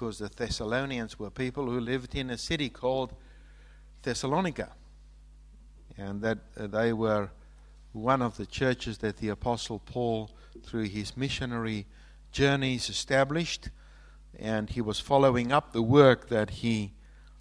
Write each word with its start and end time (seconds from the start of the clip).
because 0.00 0.18
the 0.18 0.30
Thessalonians 0.30 1.18
were 1.18 1.28
people 1.28 1.66
who 1.66 1.78
lived 1.78 2.14
in 2.14 2.30
a 2.30 2.38
city 2.38 2.70
called 2.70 3.12
Thessalonica. 4.02 4.70
And 5.98 6.22
that 6.22 6.38
uh, 6.56 6.68
they 6.68 6.94
were 6.94 7.28
one 7.92 8.22
of 8.22 8.38
the 8.38 8.46
churches 8.46 8.96
that 8.98 9.18
the 9.18 9.28
Apostle 9.28 9.78
Paul, 9.78 10.30
through 10.64 10.84
his 10.84 11.18
missionary 11.18 11.84
journeys, 12.32 12.88
established. 12.88 13.68
And 14.38 14.70
he 14.70 14.80
was 14.80 15.00
following 15.00 15.52
up 15.52 15.74
the 15.74 15.82
work 15.82 16.30
that 16.30 16.48
he, 16.48 16.94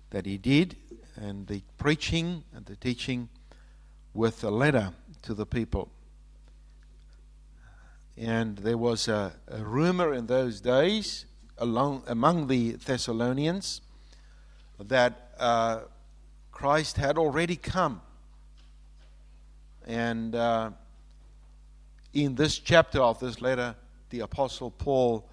that 0.10 0.26
he 0.26 0.38
did, 0.38 0.76
and 1.16 1.48
the 1.48 1.62
preaching 1.78 2.44
and 2.54 2.66
the 2.66 2.76
teaching 2.76 3.30
with 4.14 4.44
a 4.44 4.52
letter 4.52 4.92
to 5.22 5.34
the 5.34 5.46
people. 5.46 5.92
And 8.18 8.58
there 8.58 8.78
was 8.78 9.08
a, 9.08 9.32
a 9.48 9.64
rumor 9.64 10.14
in 10.14 10.26
those 10.26 10.60
days 10.60 11.26
along, 11.60 12.04
among 12.08 12.48
the 12.48 12.72
Thessalonians 12.72 13.82
that 14.80 15.32
uh, 15.40 15.82
Christ 16.52 16.98
had 16.98 17.18
already 17.18 17.56
come. 17.56 18.02
And 19.86 20.36
uh, 20.36 20.72
in 22.14 22.36
this 22.36 22.58
chapter 22.60 23.02
of 23.02 23.20
this 23.20 23.42
letter, 23.42 23.76
the 24.10 24.22
Apostle 24.22 24.72
Paul 24.72 25.30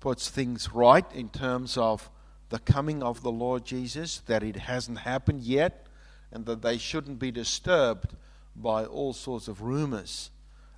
puts 0.00 0.28
things 0.28 0.72
right 0.72 1.06
in 1.14 1.28
terms 1.28 1.76
of 1.76 2.10
the 2.48 2.58
coming 2.58 3.02
of 3.02 3.22
the 3.22 3.30
Lord 3.30 3.64
Jesus, 3.64 4.18
that 4.26 4.42
it 4.42 4.56
hasn't 4.56 4.98
happened 4.98 5.42
yet, 5.42 5.86
and 6.30 6.44
that 6.46 6.62
they 6.62 6.76
shouldn't 6.76 7.18
be 7.18 7.30
disturbed 7.30 8.14
by 8.54 8.84
all 8.84 9.12
sorts 9.12 9.48
of 9.48 9.62
rumors. 9.62 10.30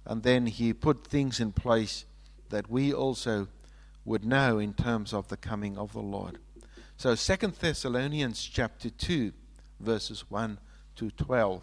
And 0.05 0.23
then 0.23 0.47
he 0.47 0.73
put 0.73 1.07
things 1.07 1.41
in 1.41 1.53
place 1.53 2.05
that 2.51 2.71
we 2.71 2.93
also 2.93 3.49
would 4.05 4.25
know 4.25 4.59
in 4.59 4.75
terms 4.75 5.13
of 5.13 5.29
the 5.29 5.37
coming 5.37 5.79
of 5.79 5.93
the 5.93 6.01
Lord. 6.01 6.39
So 6.97 7.15
Second 7.15 7.55
Thessalonians 7.55 8.43
chapter 8.45 8.91
2 8.91 9.33
verses 9.81 10.25
1 10.31 10.59
to 10.97 11.11
12 11.11 11.63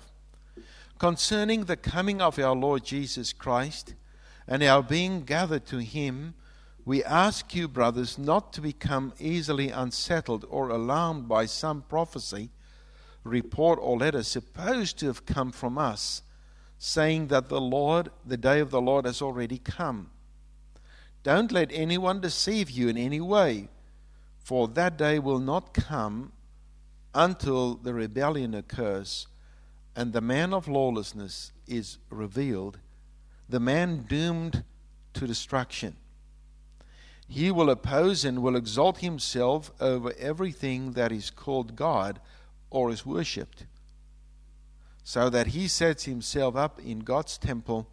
concerning 0.99 1.65
the 1.65 1.77
coming 1.77 2.21
of 2.21 2.37
our 2.37 2.55
Lord 2.55 2.83
Jesus 2.83 3.33
Christ 3.33 3.95
and 4.47 4.61
our 4.61 4.83
being 4.83 5.23
gathered 5.23 5.65
to 5.67 5.77
him 5.77 6.35
we 6.85 7.03
ask 7.03 7.55
you 7.55 7.67
brothers 7.67 8.17
not 8.17 8.53
to 8.53 8.61
become 8.61 9.13
easily 9.19 9.69
unsettled 9.69 10.45
or 10.49 10.69
alarmed 10.69 11.27
by 11.27 11.45
some 11.45 11.81
prophecy 11.83 12.49
report 13.23 13.79
or 13.81 13.97
letter 13.97 14.23
supposed 14.23 14.99
to 14.99 15.07
have 15.07 15.25
come 15.25 15.51
from 15.51 15.77
us 15.77 16.21
saying 16.77 17.27
that 17.27 17.49
the 17.49 17.61
Lord, 17.61 18.09
the 18.25 18.37
day 18.37 18.59
of 18.59 18.71
the 18.71 18.81
Lord 18.81 19.05
has 19.05 19.21
already 19.21 19.57
come. 19.57 20.10
Don't 21.23 21.51
let 21.51 21.69
anyone 21.71 22.21
deceive 22.21 22.69
you 22.69 22.89
in 22.89 22.97
any 22.97 23.21
way, 23.21 23.69
for 24.39 24.67
that 24.69 24.97
day 24.97 25.19
will 25.19 25.39
not 25.39 25.73
come 25.73 26.31
until 27.13 27.75
the 27.75 27.93
rebellion 27.93 28.53
occurs 28.53 29.27
and 29.95 30.13
the 30.13 30.21
man 30.21 30.53
of 30.53 30.67
lawlessness 30.67 31.51
is 31.67 31.97
revealed, 32.09 32.79
the 33.49 33.59
man 33.59 34.05
doomed 34.07 34.63
to 35.13 35.27
destruction. 35.27 35.95
He 37.27 37.51
will 37.51 37.69
oppose 37.69 38.25
and 38.25 38.41
will 38.41 38.55
exalt 38.55 38.99
himself 38.99 39.71
over 39.79 40.13
everything 40.17 40.93
that 40.93 41.11
is 41.11 41.29
called 41.29 41.75
God 41.75 42.19
or 42.69 42.89
is 42.89 43.05
worshipped 43.05 43.65
so 45.03 45.29
that 45.29 45.47
he 45.47 45.67
sets 45.67 46.05
himself 46.05 46.55
up 46.55 46.79
in 46.79 46.99
God's 46.99 47.37
temple, 47.37 47.87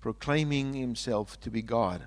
proclaiming 0.00 0.74
himself 0.74 1.40
to 1.40 1.50
be 1.50 1.62
God. 1.62 2.04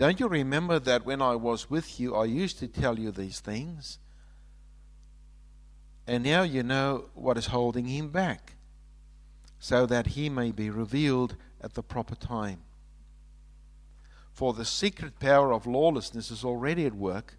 Don't 0.00 0.18
you 0.18 0.28
remember 0.28 0.78
that 0.78 1.04
when 1.04 1.20
I 1.20 1.34
was 1.34 1.68
with 1.68 2.00
you, 2.00 2.14
I 2.14 2.24
used 2.24 2.58
to 2.60 2.66
tell 2.66 2.98
you 2.98 3.10
these 3.10 3.38
things? 3.38 3.98
And 6.06 6.24
now 6.24 6.40
you 6.42 6.62
know 6.62 7.10
what 7.12 7.36
is 7.36 7.48
holding 7.48 7.84
him 7.84 8.08
back, 8.08 8.54
so 9.58 9.84
that 9.84 10.06
he 10.06 10.30
may 10.30 10.52
be 10.52 10.70
revealed 10.70 11.36
at 11.60 11.74
the 11.74 11.82
proper 11.82 12.14
time. 12.14 12.62
For 14.32 14.54
the 14.54 14.64
secret 14.64 15.20
power 15.20 15.52
of 15.52 15.66
lawlessness 15.66 16.30
is 16.30 16.46
already 16.46 16.86
at 16.86 16.94
work, 16.94 17.36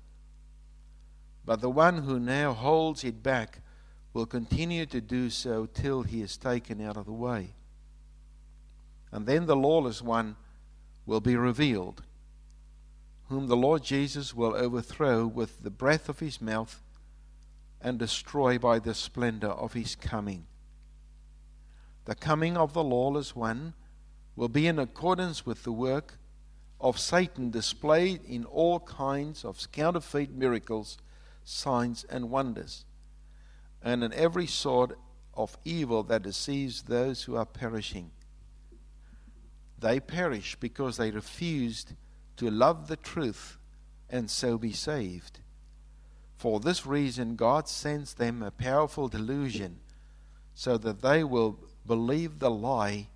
but 1.44 1.62
the 1.62 1.70
one 1.72 2.04
who 2.04 2.20
now 2.20 2.54
holds 2.54 3.04
it 3.04 3.24
back 3.24 3.62
will 4.14 4.28
continue 4.28 4.86
to 4.86 5.02
do 5.02 5.32
so 5.32 5.66
till 5.66 6.04
he 6.04 6.22
is 6.22 6.38
taken 6.38 6.80
out 6.80 6.96
of 6.96 7.08
the 7.08 7.12
way. 7.12 7.56
And 9.12 9.26
then 9.26 9.48
the 9.48 9.56
lawless 9.56 10.04
one 10.04 10.36
will 11.08 11.22
be 11.22 11.36
revealed, 11.36 12.04
whom 13.31 13.47
the 13.47 13.56
Lord 13.56 13.81
Jesus 13.81 14.36
will 14.36 14.53
overthrow 14.53 15.25
with 15.25 15.64
the 15.64 15.69
breath 15.69 16.09
of 16.09 16.19
his 16.19 16.42
mouth 16.42 16.84
and 17.81 17.97
destroy 17.97 18.59
by 18.59 18.78
the 18.78 18.94
splendor 18.94 19.47
of 19.47 19.72
his 19.72 19.96
coming. 19.96 20.46
The 22.03 22.14
coming 22.14 22.58
of 22.58 22.74
the 22.74 22.84
lawless 22.84 23.34
one 23.34 23.74
will 24.36 24.50
be 24.50 24.68
in 24.68 24.78
accordance 24.78 25.46
with 25.46 25.64
the 25.64 25.72
work 25.72 26.18
of 26.81 27.00
Satan 27.00 27.52
displayed 27.52 28.22
in 28.25 28.44
all 28.44 28.81
kinds 28.81 29.46
of 29.46 29.72
counterfeit 29.72 30.31
miracles, 30.31 30.97
signs, 31.46 32.03
and 32.03 32.30
wonders 32.30 32.84
and 33.81 34.03
in 34.03 34.14
every 34.14 34.46
sort 34.46 34.97
of 35.34 35.58
evil 35.64 36.03
that 36.03 36.24
deceives 36.24 36.84
those 36.84 37.24
who 37.24 37.38
are 37.38 37.46
perishing. 37.46 38.12
They 39.80 40.02
perish 40.02 40.58
because 40.59 40.97
they 40.97 41.12
refused 41.12 41.94
to 42.38 42.50
love 42.50 42.88
the 42.88 42.96
truth 42.96 43.58
and 44.09 44.30
so 44.30 44.58
be 44.58 44.74
saved. 44.74 45.40
For 46.36 46.59
this 46.59 46.86
reason, 46.86 47.36
God 47.36 47.68
sends 47.68 48.16
them 48.16 48.42
a 48.42 48.52
powerful 48.52 49.08
delusion 49.08 49.80
so 50.56 50.78
that 50.78 51.02
they 51.02 51.24
will 51.24 51.59
believe 51.86 52.40
the 52.40 52.52
lie 52.52 53.08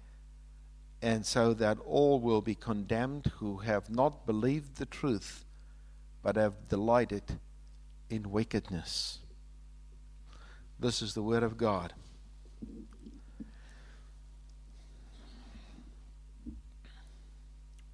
and 1.01 1.25
so 1.25 1.53
that 1.53 1.77
all 1.85 2.19
will 2.19 2.41
be 2.41 2.55
condemned 2.55 3.31
who 3.37 3.57
have 3.57 3.89
not 3.89 4.25
believed 4.25 4.77
the 4.77 4.85
truth 4.85 5.45
but 6.23 6.35
have 6.35 6.67
delighted 6.69 7.39
in 8.09 8.31
wickedness. 8.31 9.19
This 10.79 11.01
is 11.01 11.13
the 11.13 11.21
Word 11.21 11.43
of 11.43 11.57
God. 11.57 11.93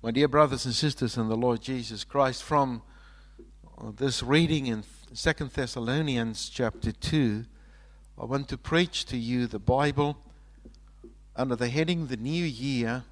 My 0.03 0.09
dear 0.09 0.27
brothers 0.27 0.65
and 0.65 0.73
sisters 0.73 1.15
in 1.15 1.29
the 1.29 1.37
Lord 1.37 1.61
Jesus 1.61 2.03
Christ, 2.03 2.41
from 2.41 2.81
this 3.99 4.23
reading 4.23 4.65
in 4.65 4.83
Second 5.13 5.51
Thessalonians 5.51 6.49
chapter 6.49 6.91
2, 6.91 7.45
I 8.19 8.25
want 8.25 8.47
to 8.47 8.57
preach 8.57 9.05
to 9.05 9.17
you 9.17 9.45
the 9.45 9.59
Bible 9.59 10.17
under 11.35 11.55
the 11.55 11.69
heading 11.69 12.07
The 12.07 12.17
New 12.17 12.43
Year 12.43 13.03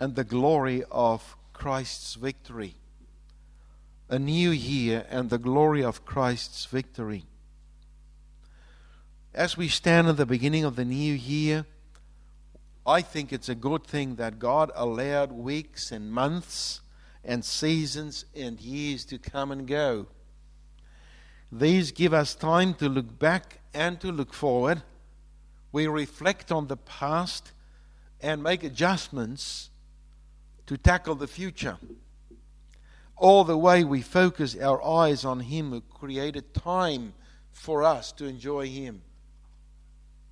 and 0.00 0.14
the 0.14 0.24
Glory 0.24 0.82
of 0.90 1.36
Christ's 1.52 2.14
Victory. 2.14 2.76
A 4.08 4.18
new 4.18 4.48
year 4.48 5.04
and 5.10 5.28
the 5.28 5.36
glory 5.36 5.84
of 5.84 6.06
Christ's 6.06 6.64
victory. 6.64 7.26
As 9.34 9.58
we 9.58 9.68
stand 9.68 10.08
at 10.08 10.16
the 10.16 10.24
beginning 10.24 10.64
of 10.64 10.76
the 10.76 10.86
new 10.86 11.12
year, 11.12 11.66
I 12.86 13.00
think 13.00 13.32
it's 13.32 13.48
a 13.48 13.54
good 13.54 13.86
thing 13.86 14.16
that 14.16 14.40
God 14.40 14.72
allowed 14.74 15.30
weeks 15.30 15.92
and 15.92 16.10
months 16.10 16.80
and 17.24 17.44
seasons 17.44 18.24
and 18.34 18.60
years 18.60 19.04
to 19.06 19.18
come 19.18 19.52
and 19.52 19.66
go. 19.66 20.06
These 21.52 21.92
give 21.92 22.12
us 22.12 22.34
time 22.34 22.74
to 22.74 22.88
look 22.88 23.18
back 23.18 23.60
and 23.72 24.00
to 24.00 24.10
look 24.10 24.34
forward. 24.34 24.82
We 25.70 25.86
reflect 25.86 26.50
on 26.50 26.66
the 26.66 26.76
past 26.76 27.52
and 28.20 28.42
make 28.42 28.64
adjustments 28.64 29.70
to 30.66 30.76
tackle 30.76 31.14
the 31.14 31.26
future. 31.28 31.78
All 33.16 33.44
the 33.44 33.58
way 33.58 33.84
we 33.84 34.02
focus 34.02 34.56
our 34.56 34.82
eyes 34.82 35.24
on 35.24 35.40
Him 35.40 35.70
who 35.70 35.82
created 35.82 36.52
time 36.54 37.14
for 37.52 37.84
us 37.84 38.10
to 38.12 38.24
enjoy 38.24 38.68
Him. 38.68 39.02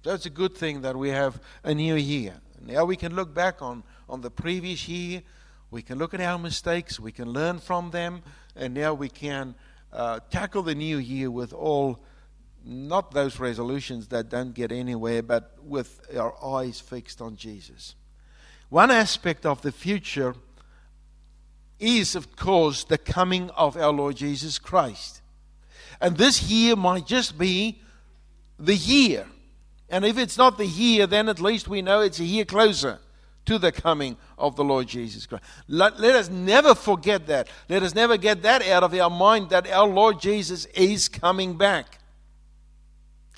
So 0.02 0.14
it's 0.14 0.24
a 0.24 0.30
good 0.30 0.54
thing 0.54 0.80
that 0.80 0.96
we 0.96 1.10
have 1.10 1.38
a 1.62 1.74
new 1.74 1.94
year. 1.94 2.34
Now 2.64 2.86
we 2.86 2.96
can 2.96 3.14
look 3.14 3.34
back 3.34 3.60
on, 3.60 3.82
on 4.08 4.22
the 4.22 4.30
previous 4.30 4.88
year. 4.88 5.22
We 5.70 5.82
can 5.82 5.98
look 5.98 6.14
at 6.14 6.22
our 6.22 6.38
mistakes. 6.38 6.98
We 6.98 7.12
can 7.12 7.28
learn 7.28 7.58
from 7.58 7.90
them. 7.90 8.22
And 8.56 8.72
now 8.72 8.94
we 8.94 9.10
can 9.10 9.54
uh, 9.92 10.20
tackle 10.30 10.62
the 10.62 10.74
new 10.74 10.96
year 10.96 11.30
with 11.30 11.52
all, 11.52 12.02
not 12.64 13.12
those 13.12 13.38
resolutions 13.38 14.08
that 14.08 14.30
don't 14.30 14.54
get 14.54 14.72
anywhere, 14.72 15.22
but 15.22 15.54
with 15.62 16.00
our 16.16 16.34
eyes 16.42 16.80
fixed 16.80 17.20
on 17.20 17.36
Jesus. 17.36 17.94
One 18.70 18.90
aspect 18.90 19.44
of 19.44 19.60
the 19.60 19.72
future 19.72 20.34
is, 21.78 22.14
of 22.14 22.36
course, 22.36 22.84
the 22.84 22.98
coming 22.98 23.50
of 23.50 23.76
our 23.76 23.92
Lord 23.92 24.16
Jesus 24.16 24.58
Christ. 24.58 25.20
And 26.00 26.16
this 26.16 26.42
year 26.44 26.74
might 26.74 27.06
just 27.06 27.36
be 27.36 27.82
the 28.58 28.76
year 28.76 29.26
and 29.90 30.04
if 30.04 30.16
it's 30.16 30.38
not 30.38 30.56
the 30.56 30.66
year, 30.66 31.06
then 31.06 31.28
at 31.28 31.40
least 31.40 31.66
we 31.66 31.82
know 31.82 32.00
it's 32.00 32.20
a 32.20 32.24
year 32.24 32.44
closer 32.44 33.00
to 33.46 33.58
the 33.58 33.72
coming 33.72 34.16
of 34.38 34.54
the 34.54 34.62
Lord 34.62 34.86
Jesus 34.86 35.26
Christ. 35.26 35.42
Let, 35.66 35.98
let, 35.98 36.14
us 36.14 36.30
never 36.30 36.74
forget 36.74 37.26
that. 37.26 37.48
Let 37.68 37.82
us 37.82 37.94
never 37.94 38.16
get 38.16 38.42
that 38.42 38.66
out 38.68 38.84
of 38.84 38.94
our 38.94 39.10
mind 39.10 39.50
that 39.50 39.68
our 39.68 39.88
Lord 39.88 40.20
Jesus 40.20 40.66
is 40.66 41.08
coming 41.08 41.58
back. 41.58 41.98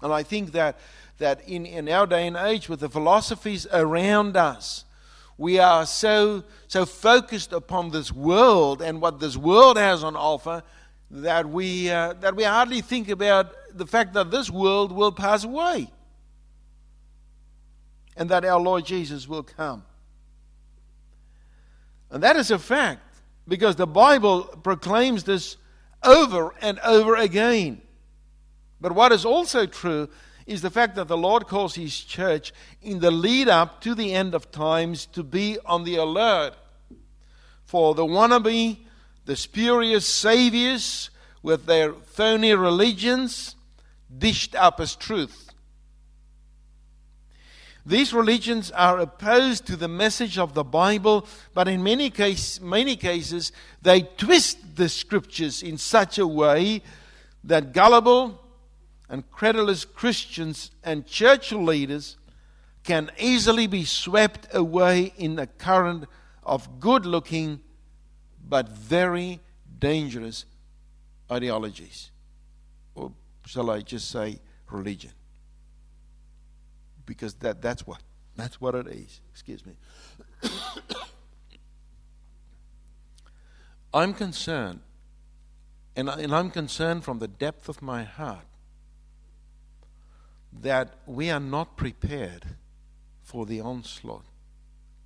And 0.03 0.13
I 0.13 0.23
think 0.23 0.53
that, 0.53 0.79
that 1.19 1.49
in, 1.49 1.65
in 1.65 1.89
our 1.89 2.07
day 2.07 2.27
and 2.27 2.37
age, 2.37 2.69
with 2.69 2.81
the 2.81 2.91
philosophies 2.91 3.67
around 3.73 4.37
us, 4.37 4.85
we 5.39 5.59
are 5.59 5.87
so, 5.87 6.45
so 6.69 6.85
focused 6.85 7.55
upon 7.55 7.91
this 7.91 8.13
world 8.13 8.83
and 8.83 9.01
what 9.01 9.21
this 9.21 9.39
world 9.39 9.79
has 9.79 10.05
on 10.05 10.17
offer 10.17 10.63
that 11.11 11.49
we, 11.49 11.89
uh, 11.89 12.13
that 12.15 12.37
we 12.37 12.45
hardly 12.45 12.83
think 12.83 13.09
about 13.09 13.55
the 13.73 13.87
fact 13.87 14.13
that 14.13 14.31
this 14.31 14.51
world 14.51 14.93
will 14.93 15.13
pass 15.13 15.45
away 15.45 15.91
and 18.17 18.29
that 18.31 18.45
our 18.45 18.61
Lord 18.61 18.85
Jesus 18.85 19.27
will 19.29 19.43
come. 19.43 19.85
And 22.11 22.23
that 22.23 22.37
is 22.37 22.51
a 22.51 22.59
fact 22.59 23.03
because 23.49 23.77
the 23.77 23.87
Bible 23.87 24.43
proclaims 24.63 25.25
this 25.25 25.57
over 26.03 26.53
and 26.61 26.79
over 26.81 27.17
again. 27.17 27.81
But 28.81 28.93
what 28.93 29.13
is 29.13 29.25
also 29.25 29.67
true 29.67 30.09
is 30.47 30.61
the 30.61 30.71
fact 30.71 30.97
that 30.97 31.09
the 31.09 31.17
Lord 31.17 31.47
calls 31.47 31.75
His 31.75 31.99
church 31.99 32.53
in 32.83 33.01
the 33.01 33.11
lead 33.11 33.49
up 33.49 33.81
to 33.83 33.95
the 33.95 34.13
end 34.13 34.35
of 34.35 34.51
times 34.51 35.07
to 35.07 35.23
be 35.23 35.59
on 35.65 35.85
the 35.85 35.97
alert 35.97 36.55
for 37.65 37.95
the 37.95 38.05
wannabe, 38.05 38.79
the 39.25 39.37
spurious 39.37 40.07
saviors 40.07 41.11
with 41.43 41.67
their 41.67 41.93
phony 41.93 42.55
religions 42.55 43.55
dished 44.19 44.55
up 44.55 44.81
as 44.81 44.95
truth. 44.95 45.52
These 47.85 48.13
religions 48.13 48.71
are 48.71 49.01
opposed 49.01 49.67
to 49.67 49.77
the 49.77 49.89
message 49.89 50.39
of 50.39 50.55
the 50.55 50.63
Bible, 50.63 51.27
but 51.53 51.67
in 51.67 51.83
many, 51.83 52.11
case, 52.11 52.61
many 52.61 52.95
cases, 52.95 53.51
they 53.81 54.03
twist 54.03 54.77
the 54.77 54.89
scriptures 54.89 55.63
in 55.63 55.79
such 55.79 56.19
a 56.19 56.27
way 56.27 56.83
that 57.43 57.73
gullible 57.73 58.41
and 59.09 59.29
credulous 59.31 59.85
Christians 59.85 60.71
and 60.85 61.07
church 61.07 61.51
leaders 61.53 62.17
can 62.85 63.11
easily 63.19 63.67
be 63.67 63.85
swept 63.85 64.47
away 64.53 65.13
in 65.17 65.37
the 65.37 65.47
current 65.47 66.05
of 66.45 66.81
good 66.81 67.05
looking 67.05 67.61
but 68.49 68.69
very 68.69 69.41
dangerous 69.79 70.45
ideologies. 71.31 72.11
Or 72.95 73.13
shall 73.47 73.71
I 73.71 73.81
just 73.81 74.11
say 74.11 74.39
religion? 74.71 75.13
Because 77.13 77.35
that, 77.35 77.61
that's 77.61 77.87
what 77.87 78.01
that's 78.37 78.59
what 78.61 78.75
it 78.75 78.87
is. 78.87 79.21
Excuse 79.31 79.65
me. 79.67 79.75
I'm 83.95 84.15
concerned, 84.15 84.81
and, 85.95 86.09
I, 86.09 86.21
and 86.21 86.35
I'm 86.35 86.51
concerned 86.51 87.05
from 87.05 87.19
the 87.19 87.29
depth 87.29 87.69
of 87.69 87.83
my 87.83 88.05
heart 88.05 88.47
that 90.63 90.95
we 91.07 91.31
are 91.31 91.41
not 91.41 91.77
prepared 91.77 92.47
for 93.23 93.45
the 93.45 93.61
onslaught 93.61 94.25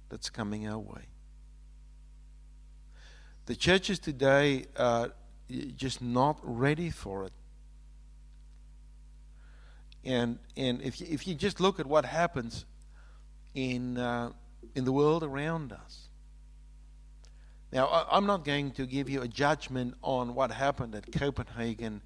that's 0.08 0.30
coming 0.30 0.68
our 0.68 0.78
way. 0.78 1.08
The 3.46 3.56
churches 3.56 3.98
today 3.98 4.66
are 4.76 5.10
just 5.76 6.00
not 6.00 6.38
ready 6.42 6.90
for 6.90 7.24
it. 7.24 7.32
And, 10.06 10.38
and 10.56 10.80
if, 10.82 11.00
you, 11.00 11.08
if 11.10 11.26
you 11.26 11.34
just 11.34 11.58
look 11.58 11.80
at 11.80 11.86
what 11.86 12.04
happens 12.04 12.64
in, 13.54 13.98
uh, 13.98 14.30
in 14.76 14.84
the 14.84 14.92
world 14.92 15.24
around 15.24 15.72
us. 15.72 16.08
Now, 17.72 17.86
I, 17.86 18.16
I'm 18.16 18.24
not 18.24 18.44
going 18.44 18.70
to 18.72 18.86
give 18.86 19.10
you 19.10 19.22
a 19.22 19.28
judgment 19.28 19.94
on 20.02 20.36
what 20.36 20.52
happened 20.52 20.94
at 20.94 21.10
Copenhagen 21.10 22.02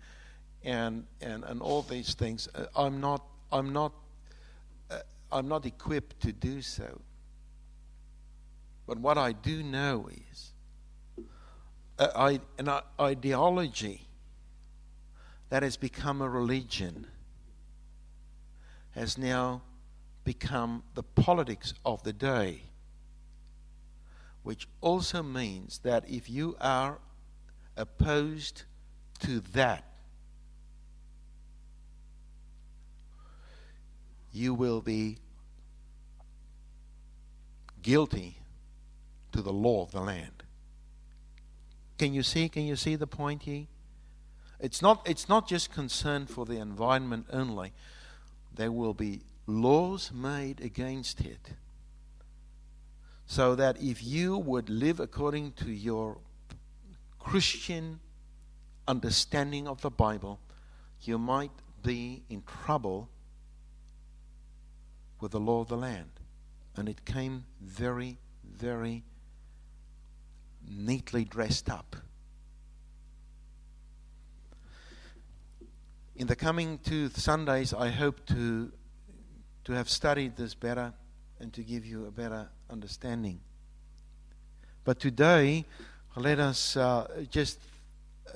and, 0.64 1.04
and, 1.20 1.44
and 1.44 1.60
all 1.60 1.82
these 1.82 2.14
things. 2.14 2.48
Uh, 2.54 2.64
I'm 2.74 3.02
not, 3.02 3.22
I'm, 3.52 3.74
not, 3.74 3.92
uh, 4.90 5.00
I'm 5.30 5.48
not 5.48 5.66
equipped 5.66 6.20
to 6.22 6.32
do 6.32 6.62
so. 6.62 7.02
But 8.86 8.96
what 8.96 9.18
I 9.18 9.32
do 9.32 9.62
know 9.62 10.08
is 10.30 10.52
uh, 11.98 12.08
I, 12.16 12.40
an 12.58 12.70
ideology 12.98 14.06
that 15.50 15.62
has 15.62 15.76
become 15.76 16.22
a 16.22 16.28
religion 16.28 17.06
has 18.92 19.16
now 19.16 19.62
become 20.24 20.82
the 20.94 21.02
politics 21.02 21.74
of 21.84 22.02
the 22.02 22.12
day, 22.12 22.62
which 24.42 24.68
also 24.80 25.22
means 25.22 25.78
that 25.78 26.08
if 26.08 26.28
you 26.28 26.56
are 26.60 26.98
opposed 27.76 28.64
to 29.20 29.40
that, 29.52 29.84
you 34.32 34.54
will 34.54 34.80
be 34.80 35.18
guilty 37.82 38.38
to 39.32 39.42
the 39.42 39.52
law 39.52 39.82
of 39.82 39.92
the 39.92 40.00
land. 40.00 40.42
Can 41.98 42.14
you 42.14 42.22
see? 42.22 42.48
Can 42.48 42.64
you 42.64 42.76
see 42.76 42.96
the 42.96 43.06
point 43.06 43.42
here? 43.42 43.66
It's 44.58 44.82
not, 44.82 45.06
it's 45.08 45.28
not 45.28 45.48
just 45.48 45.72
concern 45.72 46.26
for 46.26 46.44
the 46.44 46.58
environment 46.58 47.26
only 47.32 47.72
there 48.54 48.72
will 48.72 48.94
be 48.94 49.22
laws 49.46 50.10
made 50.12 50.60
against 50.60 51.20
it. 51.20 51.50
So 53.26 53.54
that 53.54 53.80
if 53.80 54.02
you 54.02 54.36
would 54.38 54.68
live 54.68 54.98
according 55.00 55.52
to 55.52 55.70
your 55.70 56.18
Christian 57.18 58.00
understanding 58.88 59.68
of 59.68 59.80
the 59.82 59.90
Bible, 59.90 60.40
you 61.02 61.18
might 61.18 61.52
be 61.82 62.24
in 62.28 62.42
trouble 62.42 63.08
with 65.20 65.32
the 65.32 65.40
law 65.40 65.60
of 65.60 65.68
the 65.68 65.76
land. 65.76 66.10
And 66.76 66.88
it 66.88 67.04
came 67.04 67.44
very, 67.60 68.18
very 68.44 69.04
neatly 70.68 71.24
dressed 71.24 71.70
up. 71.70 71.96
In 76.16 76.26
the 76.26 76.36
coming 76.36 76.78
two 76.78 77.08
Sundays, 77.10 77.72
I 77.72 77.88
hope 77.88 78.26
to, 78.26 78.70
to 79.64 79.72
have 79.72 79.88
studied 79.88 80.36
this 80.36 80.54
better 80.54 80.92
and 81.38 81.52
to 81.54 81.62
give 81.62 81.86
you 81.86 82.06
a 82.06 82.10
better 82.10 82.48
understanding. 82.68 83.40
But 84.84 84.98
today, 85.00 85.64
let 86.16 86.38
us 86.38 86.76
uh, 86.76 87.24
just 87.30 87.58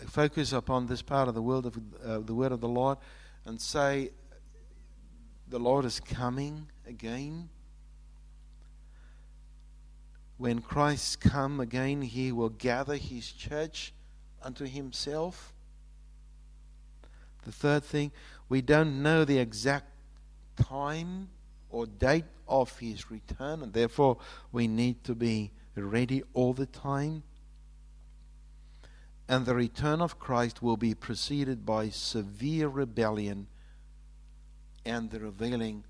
focus 0.07 0.53
upon 0.53 0.87
this 0.87 1.03
part 1.03 1.29
of 1.29 1.35
the 1.35 1.43
world 1.43 1.67
of 1.67 1.77
uh, 2.05 2.19
the 2.21 2.35
word 2.35 2.53
of 2.53 2.61
the 2.61 2.69
Lord 2.69 2.99
and 3.45 3.61
say, 3.61 4.11
the 5.49 5.59
Lord 5.59 5.85
is 5.85 6.01
coming 6.01 6.69
again. 6.87 7.49
When 10.37 10.61
Christ 10.61 11.21
come 11.21 11.61
again, 11.61 12.03
he 12.03 12.33
will 12.33 12.49
gather 12.49 12.97
his 12.97 13.31
church 13.31 13.93
unto 14.43 14.65
himself. 14.65 15.54
The 17.45 17.53
third 17.53 17.85
thing, 17.85 18.13
we 18.49 18.63
don't 18.63 19.03
know 19.03 19.25
the 19.25 19.39
exact 19.39 19.91
time 20.57 21.29
or 21.71 21.87
date 21.87 22.25
of 22.49 22.79
his 22.79 23.11
return, 23.11 23.63
and 23.63 23.73
therefore 23.73 24.19
we 24.53 24.69
need 24.69 25.03
to 25.05 25.15
be 25.15 25.53
ready 25.75 26.23
all 26.33 26.53
the 26.53 26.67
time. 26.67 27.23
And 29.29 29.47
the 29.47 29.55
return 29.55 30.01
of 30.01 30.19
Christ 30.19 30.63
will 30.63 30.77
be 30.77 30.95
preceded 30.95 31.65
by 31.65 31.89
severe 31.89 32.69
rebellion 32.69 33.47
and 34.85 35.11
the 35.11 35.21
revealing 35.21 35.85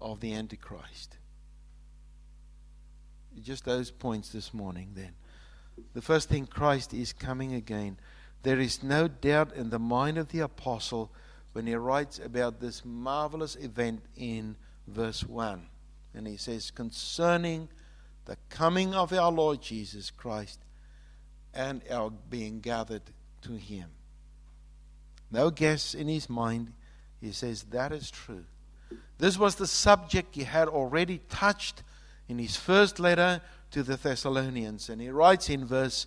of 0.00 0.20
the 0.20 0.34
Antichrist. 0.34 1.16
Just 3.42 3.64
those 3.64 3.90
points 3.90 4.30
this 4.30 4.52
morning, 4.52 4.90
then. 4.94 5.14
The 5.94 6.02
first 6.02 6.28
thing, 6.28 6.46
Christ 6.46 6.94
is 6.94 7.12
coming 7.12 7.54
again. 7.54 7.98
There 8.46 8.60
is 8.60 8.84
no 8.84 9.08
doubt 9.08 9.56
in 9.56 9.70
the 9.70 9.80
mind 9.80 10.18
of 10.18 10.28
the 10.28 10.38
apostle 10.38 11.10
when 11.52 11.66
he 11.66 11.74
writes 11.74 12.20
about 12.20 12.60
this 12.60 12.84
marvelous 12.84 13.56
event 13.56 14.04
in 14.16 14.54
verse 14.86 15.24
1. 15.24 15.66
And 16.14 16.28
he 16.28 16.36
says, 16.36 16.70
Concerning 16.70 17.68
the 18.24 18.36
coming 18.48 18.94
of 18.94 19.12
our 19.12 19.32
Lord 19.32 19.62
Jesus 19.62 20.12
Christ 20.12 20.60
and 21.52 21.82
our 21.90 22.08
being 22.30 22.60
gathered 22.60 23.02
to 23.42 23.54
him. 23.54 23.90
No 25.32 25.50
guess 25.50 25.92
in 25.92 26.06
his 26.06 26.30
mind. 26.30 26.72
He 27.20 27.32
says, 27.32 27.64
That 27.72 27.90
is 27.90 28.12
true. 28.12 28.44
This 29.18 29.36
was 29.36 29.56
the 29.56 29.66
subject 29.66 30.36
he 30.36 30.44
had 30.44 30.68
already 30.68 31.18
touched 31.28 31.82
in 32.28 32.38
his 32.38 32.54
first 32.54 33.00
letter 33.00 33.40
to 33.72 33.82
the 33.82 33.96
Thessalonians. 33.96 34.88
And 34.88 35.00
he 35.00 35.08
writes 35.08 35.50
in 35.50 35.66
verse 35.66 36.06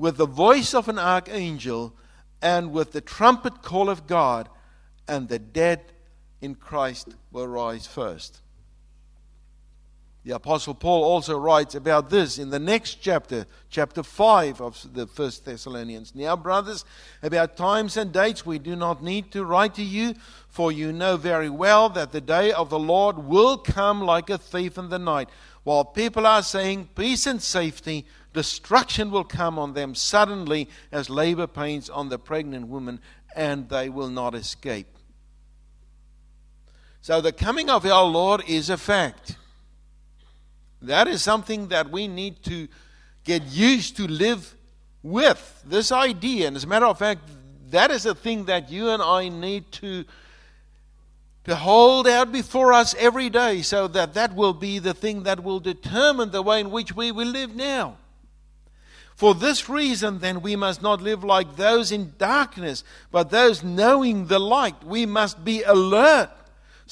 with 0.00 0.16
the 0.16 0.24
voice 0.24 0.72
of 0.72 0.88
an 0.88 0.98
archangel, 0.98 1.94
and 2.40 2.72
with 2.72 2.92
the 2.92 3.02
trumpet 3.02 3.60
call 3.60 3.90
of 3.90 4.06
God, 4.06 4.48
and 5.06 5.28
the 5.28 5.38
dead 5.38 5.92
in 6.40 6.54
Christ 6.54 7.16
will 7.30 7.46
rise 7.46 7.86
first. 7.86 8.40
The 10.24 10.34
Apostle 10.34 10.72
Paul 10.72 11.04
also 11.04 11.38
writes 11.38 11.74
about 11.74 12.08
this 12.08 12.38
in 12.38 12.48
the 12.48 12.58
next 12.58 13.02
chapter, 13.02 13.44
chapter 13.68 14.02
5 14.02 14.62
of 14.62 14.94
the 14.94 15.06
First 15.06 15.44
Thessalonians. 15.44 16.14
Now, 16.14 16.34
brothers, 16.34 16.86
about 17.22 17.58
times 17.58 17.98
and 17.98 18.10
dates 18.10 18.46
we 18.46 18.58
do 18.58 18.76
not 18.76 19.02
need 19.02 19.30
to 19.32 19.44
write 19.44 19.74
to 19.74 19.82
you, 19.82 20.14
for 20.48 20.72
you 20.72 20.94
know 20.94 21.18
very 21.18 21.50
well 21.50 21.90
that 21.90 22.12
the 22.12 22.22
day 22.22 22.52
of 22.52 22.70
the 22.70 22.78
Lord 22.78 23.18
will 23.18 23.58
come 23.58 24.00
like 24.00 24.30
a 24.30 24.38
thief 24.38 24.78
in 24.78 24.88
the 24.88 24.98
night. 24.98 25.28
While 25.62 25.84
people 25.84 26.26
are 26.26 26.42
saying 26.42 26.88
peace 26.94 27.26
and 27.26 27.42
safety, 27.42 28.06
destruction 28.32 29.10
will 29.10 29.24
come 29.24 29.58
on 29.58 29.74
them 29.74 29.94
suddenly 29.94 30.68
as 30.92 31.10
labor 31.10 31.46
pains 31.46 31.90
on 31.90 32.08
the 32.08 32.18
pregnant 32.18 32.68
woman, 32.68 33.00
and 33.34 33.68
they 33.68 33.88
will 33.88 34.08
not 34.08 34.34
escape. 34.34 34.86
So, 37.02 37.20
the 37.20 37.32
coming 37.32 37.70
of 37.70 37.86
our 37.86 38.04
Lord 38.04 38.42
is 38.46 38.68
a 38.68 38.76
fact. 38.76 39.36
That 40.82 41.08
is 41.08 41.22
something 41.22 41.68
that 41.68 41.90
we 41.90 42.08
need 42.08 42.42
to 42.44 42.68
get 43.24 43.44
used 43.44 43.96
to 43.96 44.06
live 44.06 44.54
with. 45.02 45.62
This 45.66 45.92
idea, 45.92 46.46
and 46.48 46.56
as 46.56 46.64
a 46.64 46.66
matter 46.66 46.86
of 46.86 46.98
fact, 46.98 47.22
that 47.70 47.90
is 47.90 48.06
a 48.06 48.14
thing 48.14 48.46
that 48.46 48.70
you 48.70 48.90
and 48.90 49.02
I 49.02 49.28
need 49.28 49.70
to, 49.72 50.04
to 51.44 51.56
hold 51.56 52.06
out 52.06 52.32
before 52.32 52.72
us 52.72 52.94
every 52.98 53.30
day 53.30 53.62
so 53.62 53.88
that 53.88 54.14
that 54.14 54.34
will 54.34 54.54
be 54.54 54.78
the 54.78 54.94
thing 54.94 55.22
that 55.22 55.42
will 55.42 55.60
determine 55.60 56.30
the 56.30 56.42
way 56.42 56.60
in 56.60 56.70
which 56.70 56.94
we 56.94 57.12
will 57.12 57.28
live 57.28 57.54
now. 57.54 57.96
For 59.20 59.34
this 59.34 59.68
reason, 59.68 60.20
then, 60.20 60.40
we 60.40 60.56
must 60.56 60.80
not 60.80 61.02
live 61.02 61.22
like 61.22 61.56
those 61.56 61.92
in 61.92 62.14
darkness, 62.16 62.82
but 63.12 63.28
those 63.28 63.62
knowing 63.62 64.26
the 64.26 64.38
light. 64.38 64.82
We 64.82 65.04
must 65.04 65.44
be 65.44 65.62
alert 65.62 66.30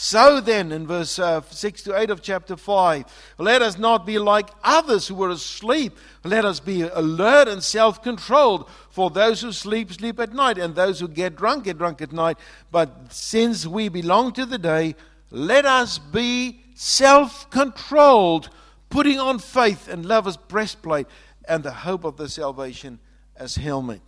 so 0.01 0.41
then, 0.41 0.71
in 0.71 0.87
verse 0.87 1.19
uh, 1.19 1.41
6 1.41 1.83
to 1.83 1.99
8 1.99 2.11
of 2.11 2.23
chapter 2.23 2.57
5, 2.57 3.05
let 3.39 3.63
us 3.63 3.79
not 3.79 4.07
be 4.07 4.21
like 4.21 4.49
others 4.63 5.09
who 5.09 5.17
were 5.17 5.31
asleep. 5.31 5.99
Let 6.23 6.45
us 6.45 6.61
be 6.61 6.83
alert 6.83 7.49
and 7.49 7.61
self 7.61 8.01
controlled. 8.01 8.71
For 8.91 9.11
those 9.11 9.41
who 9.41 9.51
sleep, 9.51 9.93
sleep 9.93 10.21
at 10.21 10.33
night, 10.33 10.57
and 10.57 10.77
those 10.77 11.01
who 11.01 11.09
get 11.09 11.35
drunk, 11.35 11.65
get 11.65 11.79
drunk 11.79 12.01
at 12.01 12.13
night. 12.13 12.39
But 12.71 13.13
since 13.13 13.67
we 13.67 13.89
belong 13.89 14.31
to 14.35 14.47
the 14.47 14.57
day, 14.57 14.95
let 15.33 15.67
us 15.67 15.99
be 15.99 16.61
self 16.77 17.51
controlled, 17.51 18.51
putting 18.91 19.19
on 19.19 19.41
faith 19.41 19.89
and 19.89 20.07
love 20.07 20.29
as 20.29 20.37
breastplate, 20.37 21.09
and 21.49 21.65
the 21.65 21.73
hope 21.73 22.05
of 22.05 22.17
the 22.17 22.29
salvation 22.29 22.99
as 23.37 23.57
helmet. 23.57 24.03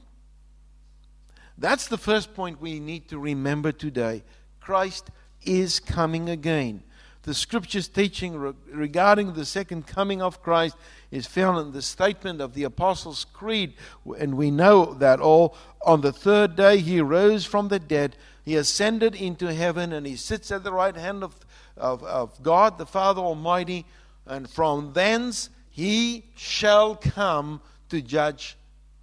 That's 1.59 1.89
the 1.89 1.99
first 1.99 2.35
point 2.35 2.61
we 2.61 2.81
need 2.81 3.09
to 3.09 3.19
remember 3.19 3.73
today. 3.73 4.23
Christ 4.61 5.11
is 5.45 5.81
coming 5.81 6.29
again. 6.29 6.83
The 7.23 7.35
scripture's 7.35 7.89
teaching 7.89 8.39
regarding 8.73 9.35
the 9.35 9.45
second 9.45 9.87
coming 9.87 10.23
of 10.23 10.43
Christ 10.43 10.77
is 11.11 11.27
found 11.27 11.59
in 11.59 11.73
the 11.73 11.83
statement 11.83 12.41
of 12.41 12.55
the 12.55 12.65
Apostles' 12.65 13.27
Creed, 13.31 13.75
and 14.19 14.39
we 14.39 14.51
know 14.51 14.95
that 14.95 15.21
all. 15.21 15.55
On 15.85 16.01
the 16.01 16.13
third 16.13 16.57
day, 16.57 16.79
he 16.79 17.03
rose 17.03 17.45
from 17.45 17.69
the 17.69 17.79
dead, 17.79 18.17
he 18.43 18.57
ascended 18.57 19.15
into 19.15 19.53
heaven, 19.53 19.93
and 19.93 20.07
he 20.07 20.17
sits 20.17 20.51
at 20.51 20.65
the 20.65 20.73
right 20.73 20.97
hand 20.97 21.23
of, 21.23 21.37
of, 21.77 22.03
of 22.05 22.43
God, 22.43 22.79
the 22.79 22.87
Father 22.87 23.21
Almighty, 23.21 23.85
and 24.27 24.49
from 24.49 24.95
thence 24.95 25.51
he 25.71 26.27
shall 26.37 26.95
come 26.95 27.61
to 27.89 28.03
judge 28.03 28.57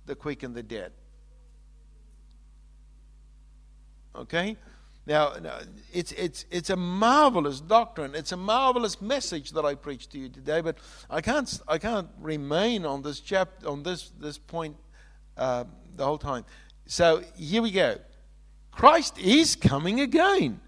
the 0.06 0.16
quick 0.16 0.44
and 0.44 0.54
the 0.54 0.64
dead. 0.64 0.92
Okay? 4.16 4.58
Now, 5.06 5.34
it's, 5.94 6.12
it's, 6.12 6.46
it's 6.52 6.70
a 6.70 6.76
marvelous 6.76 7.62
doctrine. 7.62 8.14
It's 8.14 8.34
a 8.34 8.38
marvelous 8.38 9.02
message 9.02 9.52
that 9.52 9.64
I 9.64 9.76
preach 9.76 10.10
to 10.10 10.20
you 10.20 10.28
today, 10.28 10.60
but 10.60 10.78
I 11.10 11.22
can't, 11.22 11.62
I 11.66 11.78
can't 11.78 12.10
remain 12.20 12.86
on 12.86 13.02
this, 13.04 13.22
chapter, 13.22 13.70
on 13.70 13.84
this, 13.84 14.12
this 14.20 14.38
point 14.38 14.76
uh, 15.38 15.64
the 15.96 16.04
whole 16.04 16.18
time. 16.18 16.44
So 16.88 17.24
here 17.38 17.62
we 17.62 17.72
go. 17.72 17.98
Christ 18.72 19.18
is 19.18 19.56
coming 19.56 20.02
again. 20.02 20.60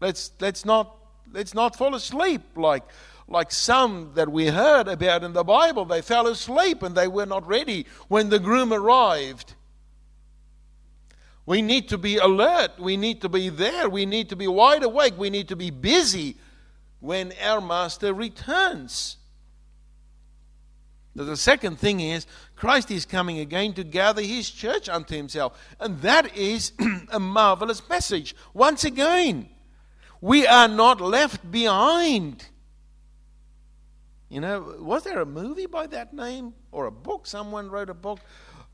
Let's, 0.00 0.32
let's, 0.38 0.66
not, 0.66 0.96
let's 1.32 1.54
not 1.54 1.76
fall 1.76 1.94
asleep 1.94 2.42
like, 2.56 2.82
like 3.30 3.52
some 3.52 4.10
that 4.14 4.28
we 4.28 4.48
heard 4.48 4.88
about 4.88 5.22
in 5.22 5.32
the 5.32 5.44
Bible. 5.44 5.84
They 5.84 6.02
fell 6.02 6.26
asleep 6.26 6.82
and 6.82 6.94
they 6.94 7.08
were 7.08 7.26
not 7.26 7.46
ready 7.46 7.86
when 8.08 8.28
the 8.28 8.40
groom 8.40 8.72
arrived. 8.72 9.54
We 11.46 11.62
need 11.62 11.88
to 11.88 11.98
be 11.98 12.16
alert. 12.16 12.72
We 12.78 12.96
need 12.96 13.22
to 13.22 13.28
be 13.28 13.48
there. 13.48 13.88
We 13.88 14.04
need 14.04 14.28
to 14.28 14.36
be 14.36 14.48
wide 14.48 14.82
awake. 14.82 15.14
We 15.16 15.30
need 15.30 15.48
to 15.48 15.56
be 15.56 15.70
busy 15.70 16.36
when 16.98 17.32
our 17.42 17.60
Master 17.60 18.12
returns. 18.12 19.16
The 21.14 21.36
second 21.36 21.78
thing 21.78 22.00
is, 22.00 22.26
Christ 22.56 22.90
is 22.90 23.04
coming 23.04 23.38
again 23.38 23.72
to 23.74 23.84
gather 23.84 24.22
his 24.22 24.50
church 24.50 24.88
unto 24.88 25.16
himself. 25.16 25.58
And 25.78 26.00
that 26.02 26.36
is 26.36 26.72
a 27.10 27.20
marvelous 27.20 27.88
message. 27.88 28.34
Once 28.54 28.84
again, 28.84 29.48
we 30.20 30.46
are 30.46 30.68
not 30.68 31.00
left 31.00 31.50
behind. 31.50 32.46
You 34.30 34.40
know, 34.40 34.76
was 34.78 35.02
there 35.02 35.20
a 35.20 35.26
movie 35.26 35.66
by 35.66 35.88
that 35.88 36.14
name 36.14 36.54
or 36.70 36.86
a 36.86 36.90
book? 36.92 37.26
Someone 37.26 37.68
wrote 37.68 37.90
a 37.90 37.94
book, 37.94 38.20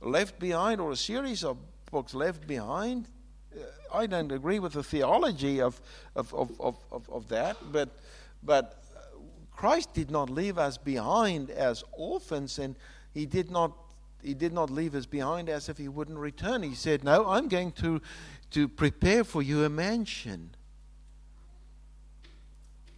Left 0.03 0.39
Behind, 0.39 0.83
or 0.83 0.93
a 0.93 0.97
series 0.97 1.43
of 1.43 1.57
books 1.91 2.15
left 2.15 2.47
behind. 2.47 3.09
Uh, 3.55 3.63
I 3.93 4.07
don't 4.07 4.31
agree 4.31 4.59
with 4.59 4.75
the 4.75 4.83
theology 4.83 5.63
of, 5.63 5.81
of, 6.15 6.33
of, 6.35 6.53
of, 6.61 6.77
of, 6.93 7.09
of 7.09 7.29
that, 7.29 7.57
but, 7.73 7.89
but 8.43 8.85
Christ 9.51 9.95
did 9.95 10.11
not 10.11 10.29
leave 10.29 10.59
us 10.59 10.77
behind 10.77 11.49
as 11.49 11.83
orphans, 11.93 12.59
and 12.59 12.77
He 13.15 13.25
did 13.25 13.51
not 13.51 13.73
he 14.23 14.35
did 14.35 14.53
not 14.53 14.71
leave 14.71 14.97
us 14.97 15.07
behind 15.07 15.49
as 15.49 15.69
if 15.69 15.79
he 15.79 15.87
wouldn't 15.87 16.19
return. 16.19 16.65
He 16.65 16.75
said, 16.75 17.05
No, 17.05 17.29
I'm 17.29 17.47
going 17.47 17.71
to, 17.73 18.03
to 18.51 18.67
prepare 18.67 19.23
for 19.23 19.41
you 19.41 19.63
a 19.63 19.69
mansion. 19.69 20.56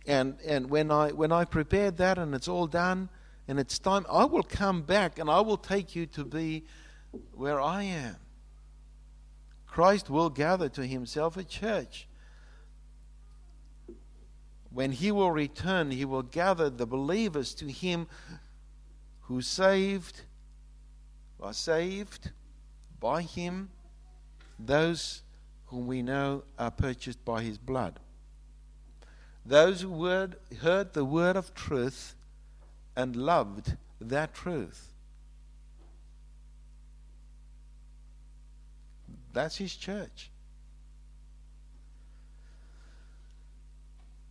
And, 0.08 0.38
and 0.40 0.70
when, 0.70 0.90
I, 0.90 1.10
when 1.10 1.32
I 1.32 1.44
prepared 1.44 1.98
that 1.98 2.16
and 2.16 2.34
it's 2.34 2.48
all 2.48 2.66
done 2.66 3.10
and 3.46 3.60
it's 3.60 3.78
time, 3.78 4.06
I 4.10 4.24
will 4.24 4.42
come 4.42 4.80
back 4.80 5.18
and 5.18 5.30
I 5.30 5.42
will 5.42 5.58
take 5.58 5.94
you 5.94 6.06
to 6.06 6.24
be 6.24 6.64
where 7.32 7.60
I 7.60 7.82
am. 7.82 8.16
Christ 9.66 10.08
will 10.08 10.30
gather 10.30 10.70
to 10.70 10.86
himself 10.86 11.36
a 11.36 11.44
church. 11.44 12.08
When 14.72 14.92
he 14.92 15.12
will 15.12 15.30
return, 15.30 15.90
he 15.90 16.06
will 16.06 16.22
gather 16.22 16.70
the 16.70 16.86
believers 16.86 17.52
to 17.56 17.66
him 17.66 18.06
who 19.22 19.42
saved, 19.42 20.22
are 21.38 21.52
saved 21.52 22.30
by 22.98 23.20
him, 23.20 23.68
those 24.58 25.20
whom 25.66 25.86
we 25.86 26.00
know 26.00 26.44
are 26.58 26.70
purchased 26.70 27.22
by 27.26 27.42
his 27.42 27.58
blood. 27.58 28.00
Those 29.48 29.80
who 29.80 29.88
word, 29.88 30.36
heard 30.60 30.92
the 30.92 31.06
word 31.06 31.34
of 31.34 31.54
truth 31.54 32.14
and 32.94 33.16
loved 33.16 33.78
that 33.98 34.34
truth. 34.34 34.92
That's 39.32 39.56
his 39.56 39.74
church. 39.74 40.30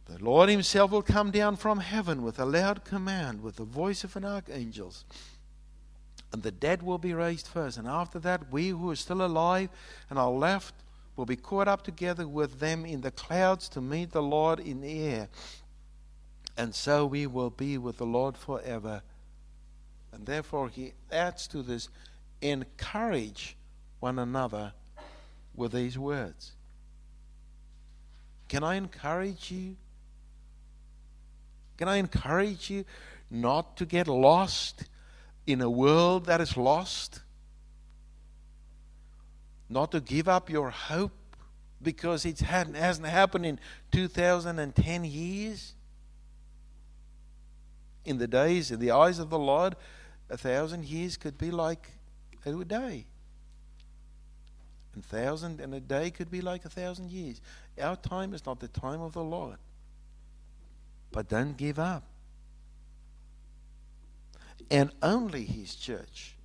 The 0.06 0.24
Lord 0.24 0.50
himself 0.50 0.92
will 0.92 1.02
come 1.02 1.32
down 1.32 1.56
from 1.56 1.80
heaven 1.80 2.22
with 2.22 2.38
a 2.38 2.46
loud 2.46 2.86
command, 2.86 3.42
with 3.42 3.56
the 3.56 3.64
voice 3.64 4.04
of 4.04 4.16
an 4.16 4.24
archangel. 4.24 4.94
And 6.32 6.44
the 6.44 6.52
dead 6.52 6.84
will 6.84 7.00
be 7.00 7.16
raised 7.16 7.48
first. 7.48 7.80
And 7.80 7.88
after 7.88 8.20
that, 8.20 8.52
we 8.52 8.70
who 8.70 8.92
are 8.92 8.96
still 8.96 9.26
alive 9.26 9.70
and 10.12 10.20
are 10.20 10.30
left 10.30 10.76
will 11.18 11.26
be 11.26 11.36
caught 11.36 11.68
up 11.68 11.84
together 11.84 12.28
with 12.28 12.60
them 12.60 12.86
in 12.86 13.02
the 13.02 13.12
clouds 13.12 13.68
to 13.70 13.82
meet 13.82 14.12
the 14.12 14.22
Lord 14.22 14.60
in 14.60 14.82
the 14.82 15.02
air. 15.02 15.28
And 16.56 16.74
so 16.74 17.06
we 17.06 17.28
will 17.28 17.50
be 17.50 17.78
with 17.78 17.98
the 17.98 18.06
Lord 18.06 18.38
forever. 18.38 19.02
And 20.14 20.26
therefore, 20.26 20.70
he 20.70 20.94
adds 21.12 21.48
to 21.50 21.62
this 21.64 21.90
encourage 22.42 23.58
one 24.00 24.20
another 24.20 24.74
with 25.56 25.72
these 25.72 25.98
words. 25.98 26.54
Can 28.48 28.64
I 28.64 28.76
encourage 28.76 29.52
you 29.52 29.76
Can 31.78 31.88
I 31.88 31.98
encourage 31.98 32.72
you 32.72 32.86
not 33.30 33.78
to 33.78 33.86
get 33.86 34.08
lost 34.08 34.86
in 35.46 35.62
a 35.62 35.70
world 35.70 36.26
that 36.26 36.42
is 36.42 36.58
lost? 36.58 37.22
Not 39.70 39.92
to 39.92 40.00
give 40.00 40.28
up 40.28 40.50
your 40.50 40.70
hope 40.70 41.12
because 41.82 42.26
it 42.26 42.40
hasn't 42.40 43.06
happened 43.06 43.46
in 43.46 43.60
2010 43.92 45.06
years? 45.06 45.74
In 48.06 48.18
the 48.18 48.28
days, 48.28 48.72
in 48.72 48.80
the 48.80 48.92
eyes 48.92 49.20
of 49.20 49.30
the 49.30 49.40
Lord, 49.40 49.76
a 50.30 50.38
thousand 50.38 50.86
years 50.86 51.18
could 51.18 51.38
be 51.38 51.52
like 51.52 51.92
a 52.46 52.64
day. 52.64 53.06
and 54.94 55.04
A 55.04 55.08
thousand 55.08 55.60
and 55.60 55.74
a 55.74 55.80
day 55.80 56.12
could 56.12 56.32
be 56.32 56.42
like 56.42 56.64
a 56.64 56.70
thousand 56.70 57.12
years. 57.12 57.42
Our 57.80 57.98
time 57.98 58.34
is 58.34 58.46
not 58.46 58.60
the 58.60 58.70
time 58.70 59.02
of 59.02 59.14
the 59.14 59.24
Lord. 59.24 59.58
But 61.12 61.28
don't 61.28 61.58
give 61.58 61.80
up. 61.80 62.04
And 64.72 64.92
only 65.02 65.46
His 65.46 65.76
church, 65.76 66.36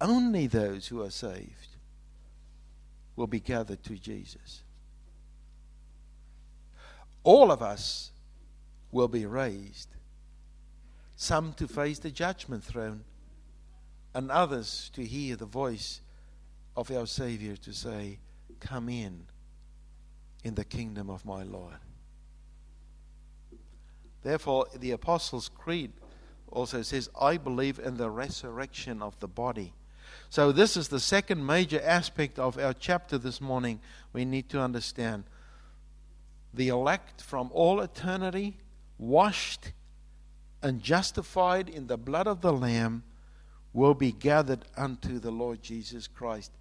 only 0.00 0.46
those 0.46 0.88
who 0.88 1.02
are 1.02 1.10
saved, 1.10 1.76
will 3.18 3.26
be 3.26 3.40
gathered 3.40 3.82
to 3.82 3.98
Jesus. 3.98 4.62
All 7.24 7.50
of 7.50 7.60
us 7.60 8.12
will 8.92 9.08
be 9.08 9.26
raised, 9.26 9.88
some 11.16 11.52
to 11.54 11.66
face 11.66 11.98
the 11.98 12.12
judgment 12.12 12.62
throne, 12.62 13.02
and 14.14 14.30
others 14.30 14.90
to 14.94 15.04
hear 15.04 15.34
the 15.34 15.46
voice 15.46 16.00
of 16.76 16.92
our 16.92 17.06
Savior 17.06 17.56
to 17.56 17.72
say, 17.72 18.20
Come 18.60 18.88
in 18.88 19.26
in 20.44 20.54
the 20.54 20.64
kingdom 20.64 21.10
of 21.10 21.26
my 21.26 21.42
Lord. 21.42 21.74
Therefore, 24.22 24.66
the 24.78 24.92
Apostles' 24.92 25.48
Creed 25.48 25.92
also 26.50 26.82
says, 26.82 27.10
I 27.20 27.36
believe 27.36 27.80
in 27.80 27.96
the 27.96 28.10
resurrection 28.10 29.02
of 29.02 29.18
the 29.18 29.28
body. 29.28 29.74
So, 30.30 30.52
this 30.52 30.76
is 30.76 30.88
the 30.88 31.00
second 31.00 31.44
major 31.44 31.80
aspect 31.82 32.38
of 32.38 32.58
our 32.58 32.74
chapter 32.74 33.16
this 33.16 33.40
morning 33.40 33.80
we 34.12 34.26
need 34.26 34.50
to 34.50 34.60
understand. 34.60 35.24
The 36.52 36.68
elect 36.68 37.22
from 37.22 37.50
all 37.52 37.80
eternity, 37.80 38.58
washed 38.98 39.72
and 40.62 40.82
justified 40.82 41.68
in 41.68 41.86
the 41.86 41.96
blood 41.96 42.26
of 42.26 42.42
the 42.42 42.52
Lamb, 42.52 43.04
will 43.72 43.94
be 43.94 44.12
gathered 44.12 44.64
unto 44.76 45.18
the 45.18 45.30
Lord 45.30 45.62
Jesus 45.62 46.06
Christ 46.06 46.52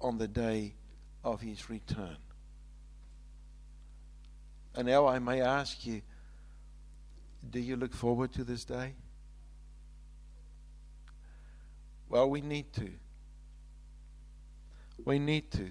on 0.00 0.18
the 0.18 0.28
day 0.28 0.74
of 1.24 1.40
his 1.40 1.70
return. 1.70 2.16
And 4.74 4.86
now 4.86 5.06
I 5.06 5.18
may 5.18 5.40
ask 5.40 5.86
you 5.86 6.02
do 7.48 7.60
you 7.60 7.76
look 7.76 7.94
forward 7.94 8.32
to 8.34 8.44
this 8.44 8.64
day? 8.64 8.94
Well, 12.08 12.28
we 12.28 12.40
need 12.40 12.72
to. 12.74 12.90
We 15.04 15.18
need 15.18 15.50
to. 15.52 15.70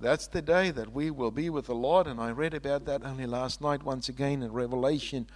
That's 0.00 0.26
the 0.26 0.42
day 0.42 0.70
that 0.72 0.92
we 0.92 1.10
will 1.10 1.30
be 1.30 1.48
with 1.48 1.66
the 1.66 1.74
Lord, 1.74 2.06
and 2.06 2.20
I 2.20 2.30
read 2.30 2.54
about 2.54 2.86
that 2.86 3.04
only 3.04 3.26
last 3.26 3.60
night 3.60 3.84
once 3.84 4.08
again 4.08 4.42
in 4.42 4.52
Revelation, 4.52 5.28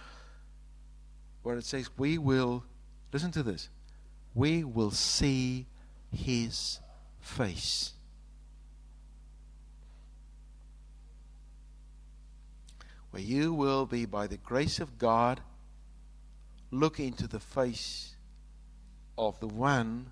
where 1.43 1.55
it 1.55 1.65
says, 1.65 1.89
We 1.97 2.17
will, 2.17 2.65
listen 3.13 3.31
to 3.31 3.43
this, 3.43 3.69
we 4.35 4.65
will 4.65 4.91
see 4.91 5.67
His 6.11 6.79
face. 7.21 7.93
Where 13.11 13.23
you 13.23 13.53
will 13.53 13.85
be, 13.85 14.05
by 14.05 14.27
the 14.27 14.37
grace 14.37 14.79
of 14.79 14.97
God, 14.97 15.39
look 16.71 16.99
into 16.99 17.27
the 17.27 17.39
face 17.39 18.15
of 19.17 19.39
the 19.39 19.47
one 19.47 20.11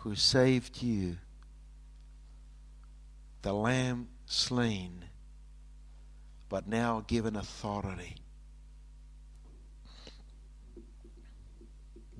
who 0.00 0.14
saved 0.14 0.82
you, 0.82 1.16
the 3.42 3.52
Lamb 3.52 4.08
slain, 4.26 5.04
but 6.48 6.66
now 6.66 7.04
given 7.06 7.36
authority. 7.36 8.16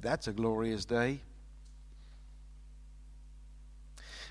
That's 0.00 0.28
a 0.28 0.33
glorious 0.33 0.85
day. 0.85 1.20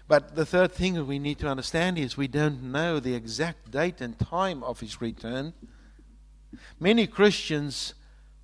But 0.08 0.36
the 0.36 0.46
third 0.46 0.72
thing 0.72 0.94
that 0.94 1.04
we 1.04 1.20
need 1.20 1.40
to 1.40 1.48
understand 1.48 1.98
is 1.98 2.16
we 2.16 2.30
don't 2.30 2.64
know 2.64 3.00
the 3.00 3.14
exact 3.14 3.72
date 3.72 4.00
and 4.00 4.18
time 4.18 4.64
of 4.64 4.80
his 4.80 5.02
return. 5.02 5.54
Many 6.80 7.08
Christians 7.08 7.94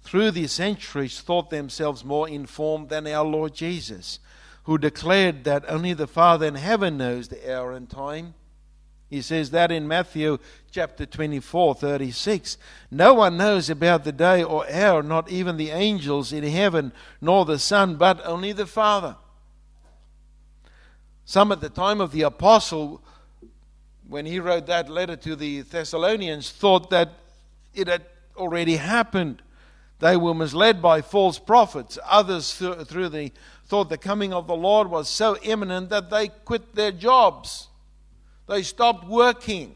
through 0.02 0.32
the 0.32 0.48
centuries 0.48 1.22
thought 1.22 1.50
themselves 1.50 2.04
more 2.04 2.28
informed 2.28 2.90
than 2.90 3.08
our 3.08 3.24
Lord 3.24 3.54
Jesus, 3.54 4.20
who 4.64 4.78
declared 4.78 5.44
that 5.44 5.66
only 5.68 5.94
the 5.94 6.08
Father 6.08 6.46
in 6.48 6.56
heaven 6.56 6.98
knows 6.98 7.28
the 7.28 7.54
hour 7.54 7.74
and 7.74 7.90
time. 7.90 8.34
He 9.10 9.22
says 9.22 9.52
that 9.52 9.72
in 9.72 9.88
Matthew 9.88 10.40
chapter 10.72 11.06
24, 11.06 11.76
36. 11.76 12.58
No 12.90 13.14
one 13.14 13.38
knows 13.38 13.70
about 13.70 14.06
the 14.06 14.12
day 14.12 14.44
or 14.44 14.68
hour, 14.72 15.04
not 15.04 15.30
even 15.30 15.58
the 15.58 15.70
angels 15.70 16.34
in 16.34 16.44
heaven, 16.44 16.92
nor 17.22 17.46
the 17.46 17.60
Son, 17.60 17.96
but 17.96 18.26
only 18.26 18.54
the 18.54 18.66
Father. 18.66 19.18
Some 21.26 21.52
at 21.52 21.62
the 21.62 21.70
time 21.70 22.02
of 22.02 22.12
the 22.12 22.24
apostle, 22.24 23.04
when 24.08 24.26
he 24.26 24.40
wrote 24.40 24.66
that 24.66 24.90
letter 24.90 25.16
to 25.18 25.36
the 25.36 25.62
Thessalonians, 25.62 26.50
thought 26.50 26.90
that 26.90 27.10
it 27.76 27.88
had 27.88 28.04
already 28.36 28.78
happened. 28.78 29.44
They 30.00 30.18
were 30.18 30.34
misled 30.34 30.82
by 30.82 31.02
false 31.02 31.38
prophets. 31.38 32.00
Others 32.06 32.56
through 32.56 33.10
the 33.10 33.32
thought 33.74 33.90
the 33.90 33.98
coming 33.98 34.32
of 34.32 34.46
the 34.46 34.56
Lord 34.56 34.88
was 34.88 35.10
so 35.10 35.36
imminent 35.42 35.90
that 35.90 36.12
they 36.12 36.28
quit 36.28 36.76
their 36.76 36.92
jobs. 36.92 37.70
They 38.48 38.62
stopped 38.62 39.08
working. 39.08 39.74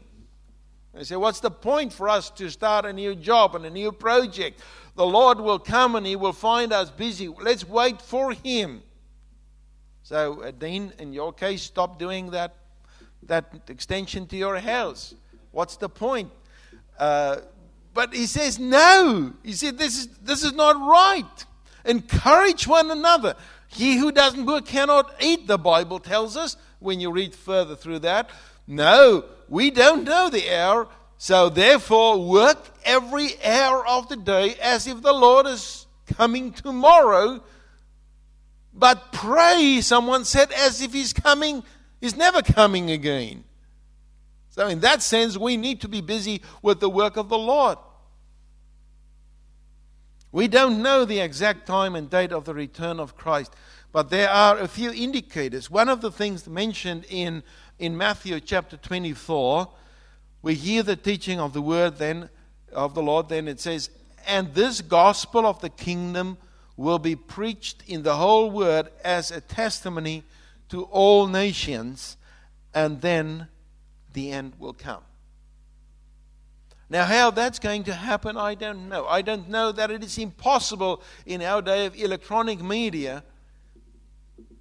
They 0.94 1.02
said, 1.02 1.16
What's 1.16 1.40
the 1.40 1.50
point 1.50 1.92
for 1.92 2.08
us 2.08 2.30
to 2.30 2.48
start 2.48 2.84
a 2.84 2.92
new 2.92 3.16
job 3.16 3.56
and 3.56 3.66
a 3.66 3.70
new 3.70 3.90
project? 3.90 4.60
The 4.94 5.04
Lord 5.04 5.40
will 5.40 5.58
come 5.58 5.96
and 5.96 6.06
He 6.06 6.14
will 6.14 6.32
find 6.32 6.72
us 6.72 6.92
busy. 6.92 7.26
Let's 7.26 7.68
wait 7.68 8.00
for 8.00 8.30
Him. 8.30 8.84
So, 10.04 10.44
uh, 10.44 10.52
Dean, 10.52 10.92
in 11.00 11.12
your 11.12 11.32
case, 11.32 11.62
stop 11.62 11.98
doing 11.98 12.30
that, 12.30 12.54
that 13.24 13.52
extension 13.66 14.28
to 14.28 14.36
your 14.36 14.58
house. 14.60 15.12
What's 15.50 15.76
the 15.76 15.88
point? 15.88 16.30
Uh, 17.00 17.38
but 17.94 18.14
he 18.14 18.26
says, 18.26 18.60
no. 18.60 19.32
He 19.42 19.54
said, 19.54 19.76
this 19.76 19.98
is, 19.98 20.06
this 20.18 20.44
is 20.44 20.52
not 20.52 20.76
right. 20.76 21.44
Encourage 21.84 22.68
one 22.68 22.92
another. 22.92 23.34
He 23.68 23.98
who 23.98 24.10
doesn't 24.10 24.46
work 24.46 24.66
cannot 24.66 25.14
eat, 25.20 25.46
the 25.46 25.58
Bible 25.58 26.00
tells 26.00 26.36
us 26.36 26.56
when 26.80 27.00
you 27.00 27.12
read 27.12 27.34
further 27.34 27.76
through 27.76 28.00
that. 28.00 28.30
No, 28.66 29.24
we 29.48 29.70
don't 29.70 30.04
know 30.04 30.28
the 30.28 30.54
hour. 30.54 30.88
So 31.16 31.48
therefore, 31.48 32.24
work 32.24 32.70
every 32.84 33.30
hour 33.44 33.86
of 33.86 34.08
the 34.08 34.16
day 34.16 34.56
as 34.62 34.86
if 34.86 35.02
the 35.02 35.12
Lord 35.12 35.46
is 35.46 35.86
coming 36.06 36.52
tomorrow 36.52 37.42
but 38.78 39.12
pray, 39.12 39.80
someone 39.80 40.24
said, 40.24 40.52
as 40.52 40.80
if 40.80 40.92
he's 40.92 41.12
coming, 41.12 41.64
he's 42.00 42.16
never 42.16 42.42
coming 42.42 42.92
again. 42.92 43.42
So, 44.50 44.68
in 44.68 44.80
that 44.80 45.02
sense, 45.02 45.36
we 45.36 45.56
need 45.56 45.80
to 45.80 45.88
be 45.88 46.00
busy 46.00 46.42
with 46.62 46.78
the 46.78 46.88
work 46.88 47.16
of 47.16 47.28
the 47.28 47.38
Lord. 47.38 47.78
We 50.30 50.46
don't 50.46 50.82
know 50.82 51.04
the 51.04 51.20
exact 51.20 51.66
time 51.66 51.96
and 51.96 52.10
date 52.10 52.32
of 52.32 52.44
the 52.44 52.54
return 52.54 53.00
of 53.00 53.16
Christ, 53.16 53.54
but 53.92 54.10
there 54.10 54.28
are 54.28 54.58
a 54.58 54.68
few 54.68 54.92
indicators. 54.92 55.70
One 55.70 55.88
of 55.88 56.02
the 56.02 56.12
things 56.12 56.46
mentioned 56.46 57.06
in, 57.08 57.42
in 57.78 57.96
Matthew 57.96 58.38
chapter 58.40 58.76
24, 58.76 59.68
we 60.42 60.54
hear 60.54 60.82
the 60.82 60.96
teaching 60.96 61.40
of 61.40 61.54
the 61.54 61.62
word 61.62 61.96
then 61.98 62.28
of 62.72 62.94
the 62.94 63.02
Lord, 63.02 63.30
then 63.30 63.48
it 63.48 63.58
says, 63.58 63.90
And 64.26 64.52
this 64.54 64.82
gospel 64.82 65.46
of 65.46 65.60
the 65.60 65.70
kingdom 65.70 66.36
will 66.76 66.98
be 66.98 67.16
preached 67.16 67.82
in 67.86 68.02
the 68.02 68.16
whole 68.16 68.50
world 68.50 68.88
as 69.02 69.30
a 69.30 69.40
testimony 69.40 70.24
to 70.68 70.84
all 70.84 71.26
nations, 71.26 72.18
and 72.74 73.00
then 73.00 73.48
the 74.12 74.30
end 74.30 74.52
will 74.58 74.74
come. 74.74 75.02
Now, 76.90 77.04
how 77.04 77.30
that's 77.30 77.58
going 77.58 77.84
to 77.84 77.92
happen, 77.92 78.36
I 78.36 78.54
don't 78.54 78.88
know. 78.88 79.06
I 79.06 79.20
don't 79.20 79.48
know 79.50 79.72
that 79.72 79.90
it 79.90 80.02
is 80.02 80.16
impossible 80.16 81.02
in 81.26 81.42
our 81.42 81.60
day 81.60 81.84
of 81.84 81.94
electronic 81.96 82.62
media 82.62 83.22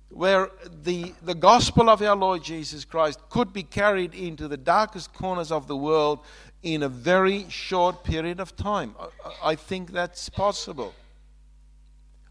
where 0.09 0.49
the, 0.83 1.13
the 1.21 1.35
gospel 1.35 1.89
of 1.89 2.01
our 2.01 2.15
Lord 2.15 2.43
Jesus 2.43 2.83
Christ 2.83 3.19
could 3.29 3.53
be 3.53 3.63
carried 3.63 4.13
into 4.13 4.47
the 4.47 4.57
darkest 4.57 5.13
corners 5.13 5.51
of 5.51 5.67
the 5.67 5.77
world 5.77 6.19
in 6.63 6.83
a 6.83 6.89
very 6.89 7.47
short 7.49 8.03
period 8.03 8.39
of 8.39 8.55
time. 8.55 8.95
I, 8.99 9.51
I 9.51 9.55
think 9.55 9.91
that's 9.91 10.27
possible. 10.27 10.93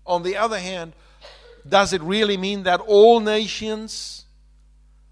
On 0.04 0.22
the 0.22 0.36
other 0.36 0.58
hand, 0.58 0.92
does 1.66 1.92
it 1.92 2.02
really 2.02 2.36
mean 2.36 2.64
that 2.64 2.80
all 2.80 3.20
nations 3.20 4.24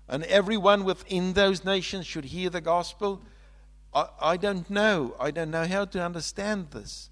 and 0.09 0.25
everyone 0.25 0.85
within 0.85 1.33
those 1.33 1.65
nations 1.65 2.07
should 2.07 2.27
hear 2.27 2.51
the 2.51 2.61
gospel? 2.61 3.23
I, 3.95 4.09
I 4.21 4.37
don't 4.37 4.69
know. 4.69 5.15
I 5.21 5.31
don't 5.31 5.51
know 5.51 5.67
how 5.67 5.85
to 5.87 6.03
understand 6.03 6.71
this. 6.73 7.11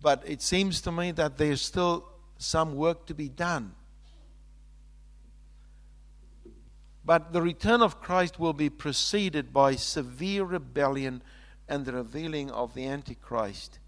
But 0.00 0.22
it 0.26 0.42
seems 0.42 0.80
to 0.82 0.92
me 0.92 1.12
that 1.12 1.38
there's 1.38 1.62
still 1.62 2.06
some 2.38 2.74
work 2.76 3.06
to 3.06 3.14
be 3.14 3.28
done. 3.28 3.74
But 7.04 7.32
the 7.32 7.42
return 7.42 7.82
of 7.82 8.00
Christ 8.00 8.38
will 8.38 8.54
be 8.54 8.70
preceded 8.70 9.52
by 9.52 9.74
severe 9.74 10.44
rebellion 10.44 11.22
and 11.68 11.84
the 11.84 11.92
revealing 11.92 12.50
of 12.50 12.74
the 12.74 12.86
Antichrist. 12.86 13.78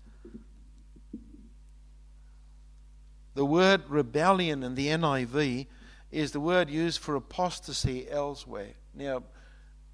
The 3.35 3.45
word 3.45 3.83
rebellion 3.89 4.63
in 4.63 4.75
the 4.75 4.89
NIV 4.89 5.67
is 6.11 6.33
the 6.33 6.41
word 6.41 6.71
used 6.71 7.01
for 7.01 7.15
apostasy 7.15 8.09
elsewhere. 8.11 8.75
Now, 8.95 9.23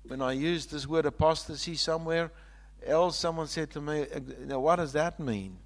when 0.07 0.21
I 0.21 0.33
used 0.33 0.71
this 0.71 0.87
word 0.87 1.07
apostasy 1.07 1.75
somewhere 1.75 2.31
else, 2.85 3.19
someone 3.19 3.47
said 3.47 3.71
to 3.73 3.81
me, 3.81 4.07
Now, 4.47 4.61
what 4.61 4.77
does 4.77 4.93
that 4.93 5.21
mean? 5.21 5.59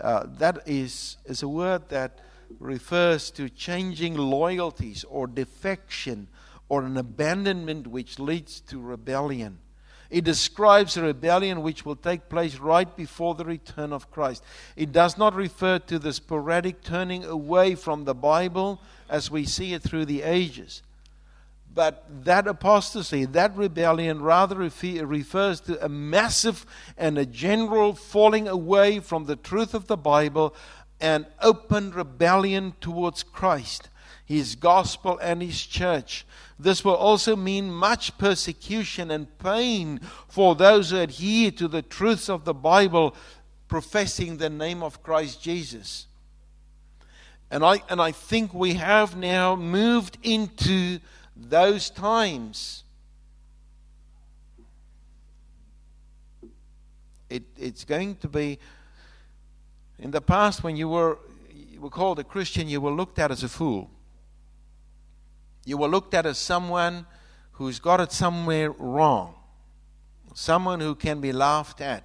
Uh, 0.00 0.26
that 0.38 0.60
is, 0.66 1.16
is 1.24 1.42
a 1.42 1.48
word 1.48 1.88
that 1.88 2.20
refers 2.60 3.30
to 3.32 3.48
changing 3.48 4.16
loyalties 4.16 5.04
or 5.04 5.26
defection 5.26 6.28
or 6.68 6.82
an 6.82 6.96
abandonment 6.96 7.86
which 7.86 8.18
leads 8.18 8.60
to 8.60 8.80
rebellion. 8.80 9.58
It 10.10 10.24
describes 10.24 10.96
a 10.96 11.02
rebellion 11.02 11.62
which 11.62 11.84
will 11.84 11.96
take 11.96 12.30
place 12.30 12.56
right 12.56 12.94
before 12.96 13.34
the 13.34 13.44
return 13.44 13.92
of 13.92 14.10
Christ. 14.10 14.42
It 14.74 14.90
does 14.90 15.18
not 15.18 15.34
refer 15.34 15.78
to 15.80 15.98
the 15.98 16.14
sporadic 16.14 16.82
turning 16.82 17.24
away 17.24 17.74
from 17.74 18.04
the 18.04 18.14
Bible 18.14 18.80
as 19.08 19.30
we 19.30 19.44
see 19.44 19.74
it 19.74 19.82
through 19.82 20.06
the 20.06 20.22
ages. 20.22 20.82
But 21.74 22.24
that 22.24 22.46
apostasy, 22.46 23.24
that 23.26 23.56
rebellion, 23.56 24.22
rather 24.22 24.56
refers 24.56 25.60
to 25.60 25.84
a 25.84 25.88
massive 25.88 26.66
and 26.96 27.16
a 27.18 27.26
general 27.26 27.94
falling 27.94 28.48
away 28.48 29.00
from 29.00 29.26
the 29.26 29.36
truth 29.36 29.74
of 29.74 29.86
the 29.86 29.96
Bible 29.96 30.54
and 31.00 31.26
open 31.40 31.92
rebellion 31.92 32.74
towards 32.80 33.22
Christ, 33.22 33.90
His 34.24 34.56
gospel, 34.56 35.18
and 35.22 35.40
His 35.40 35.64
church. 35.64 36.26
This 36.58 36.84
will 36.84 36.96
also 36.96 37.36
mean 37.36 37.70
much 37.70 38.18
persecution 38.18 39.12
and 39.12 39.38
pain 39.38 40.00
for 40.26 40.56
those 40.56 40.90
who 40.90 40.98
adhere 40.98 41.52
to 41.52 41.68
the 41.68 41.82
truths 41.82 42.28
of 42.28 42.44
the 42.44 42.54
Bible, 42.54 43.14
professing 43.68 44.38
the 44.38 44.50
name 44.50 44.82
of 44.82 45.02
Christ 45.02 45.40
Jesus. 45.40 46.06
And 47.50 47.64
I, 47.64 47.82
and 47.88 48.00
I 48.00 48.10
think 48.10 48.52
we 48.52 48.74
have 48.74 49.16
now 49.16 49.54
moved 49.54 50.18
into 50.22 50.98
those 51.38 51.90
times. 51.90 52.84
It, 57.30 57.44
it's 57.56 57.84
going 57.84 58.16
to 58.16 58.28
be. 58.28 58.58
In 59.98 60.10
the 60.10 60.20
past, 60.20 60.62
when 60.62 60.76
you 60.76 60.88
were, 60.88 61.18
you 61.54 61.80
were 61.80 61.90
called 61.90 62.18
a 62.18 62.24
Christian, 62.24 62.68
you 62.68 62.80
were 62.80 62.90
looked 62.90 63.18
at 63.18 63.30
as 63.30 63.42
a 63.42 63.48
fool. 63.48 63.90
You 65.64 65.76
were 65.76 65.88
looked 65.88 66.14
at 66.14 66.24
as 66.24 66.38
someone 66.38 67.06
who's 67.52 67.78
got 67.78 68.00
it 68.00 68.12
somewhere 68.12 68.70
wrong, 68.70 69.34
someone 70.34 70.80
who 70.80 70.94
can 70.94 71.20
be 71.20 71.32
laughed 71.32 71.80
at. 71.80 72.04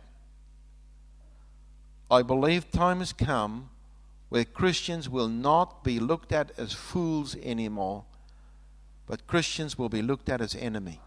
I 2.09 2.21
believe 2.23 2.71
time 2.71 2.99
has 2.99 3.13
come 3.13 3.69
where 4.29 4.45
Christians 4.45 5.07
will 5.07 5.27
not 5.27 5.83
be 5.83 5.99
looked 5.99 6.31
at 6.31 6.51
as 6.57 6.73
fools 6.73 7.35
anymore, 7.43 8.03
but 9.13 9.27
Christians 9.27 9.77
will 9.77 9.89
be 9.89 10.01
looked 10.01 10.27
at 10.27 10.41
as 10.41 10.55
enemy. 10.55 10.99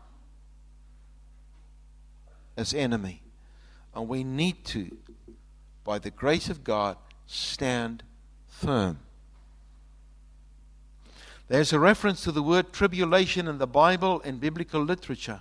As 2.56 2.72
enemy. 2.72 3.20
And 3.96 4.06
we 4.06 4.22
need 4.22 4.64
to, 4.66 4.96
by 5.82 5.98
the 5.98 6.12
grace 6.12 6.48
of 6.48 6.62
God, 6.62 6.98
stand 7.26 8.04
firm. 8.46 9.00
There's 11.48 11.72
a 11.72 11.80
reference 11.80 12.22
to 12.22 12.30
the 12.30 12.44
word 12.44 12.72
tribulation 12.72 13.48
in 13.48 13.58
the 13.58 13.66
Bible 13.66 14.22
and 14.24 14.40
biblical 14.40 14.84
literature. 14.84 15.40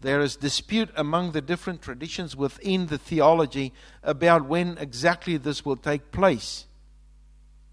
There 0.00 0.22
is 0.22 0.36
dispute 0.36 0.88
among 0.96 1.32
the 1.32 1.42
different 1.42 1.82
traditions 1.82 2.34
within 2.34 2.86
the 2.86 2.96
theology 2.96 3.74
about 4.02 4.46
when 4.46 4.78
exactly 4.78 5.36
this 5.36 5.66
will 5.66 5.76
take 5.76 6.12
place. 6.12 6.64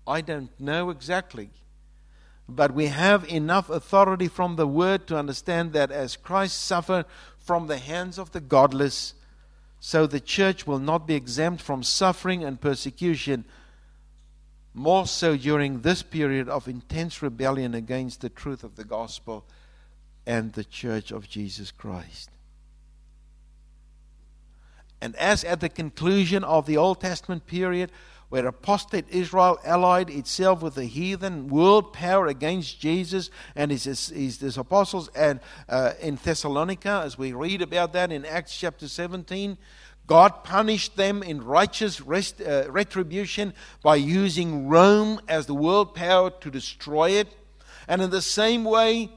I 0.05 0.19
don't 0.19 0.51
know 0.59 0.89
exactly. 0.89 1.51
But 2.55 2.73
we 2.73 2.87
have 2.87 3.29
enough 3.29 3.69
authority 3.69 4.27
from 4.27 4.55
the 4.55 4.67
word 4.67 5.07
to 5.07 5.17
understand 5.17 5.73
that 5.73 5.91
as 5.91 6.17
Christ 6.17 6.61
suffered 6.61 7.05
from 7.37 7.67
the 7.67 7.77
hands 7.77 8.17
of 8.17 8.31
the 8.31 8.41
godless, 8.41 9.13
so 9.79 10.07
the 10.07 10.19
church 10.19 10.65
will 10.65 10.79
not 10.79 11.07
be 11.07 11.15
exempt 11.15 11.61
from 11.61 11.83
suffering 11.83 12.43
and 12.43 12.59
persecution, 12.59 13.45
more 14.73 15.07
so 15.07 15.37
during 15.37 15.81
this 15.81 16.03
period 16.03 16.49
of 16.49 16.67
intense 16.67 17.21
rebellion 17.21 17.73
against 17.73 18.21
the 18.21 18.29
truth 18.29 18.63
of 18.63 18.75
the 18.75 18.83
gospel 18.83 19.45
and 20.25 20.53
the 20.53 20.63
church 20.63 21.11
of 21.11 21.29
Jesus 21.29 21.71
Christ. 21.71 22.29
And 25.01 25.15
as 25.15 25.43
at 25.43 25.61
the 25.61 25.69
conclusion 25.69 26.43
of 26.43 26.65
the 26.65 26.77
Old 26.77 26.99
Testament 26.99 27.45
period, 27.45 27.91
where 28.29 28.45
apostate 28.45 29.05
Israel 29.09 29.59
allied 29.65 30.09
itself 30.09 30.61
with 30.61 30.75
the 30.75 30.85
heathen 30.85 31.47
world 31.47 31.93
power 31.93 32.27
against 32.27 32.79
Jesus 32.79 33.29
and 33.55 33.71
his, 33.71 33.85
his, 33.85 34.39
his 34.39 34.57
apostles, 34.57 35.09
and 35.09 35.39
uh, 35.67 35.93
in 35.99 36.15
Thessalonica, 36.15 37.01
as 37.03 37.17
we 37.17 37.33
read 37.33 37.61
about 37.61 37.93
that 37.93 38.11
in 38.11 38.25
Acts 38.25 38.57
chapter 38.57 38.87
17, 38.87 39.57
God 40.05 40.43
punished 40.43 40.95
them 40.95 41.21
in 41.21 41.43
righteous 41.43 42.01
rest, 42.01 42.41
uh, 42.41 42.65
retribution 42.69 43.53
by 43.83 43.95
using 43.95 44.67
Rome 44.67 45.21
as 45.27 45.45
the 45.45 45.53
world 45.53 45.93
power 45.93 46.31
to 46.31 46.49
destroy 46.49 47.11
it. 47.11 47.27
And 47.87 48.01
in 48.01 48.09
the 48.09 48.21
same 48.21 48.63
way, 48.63 49.09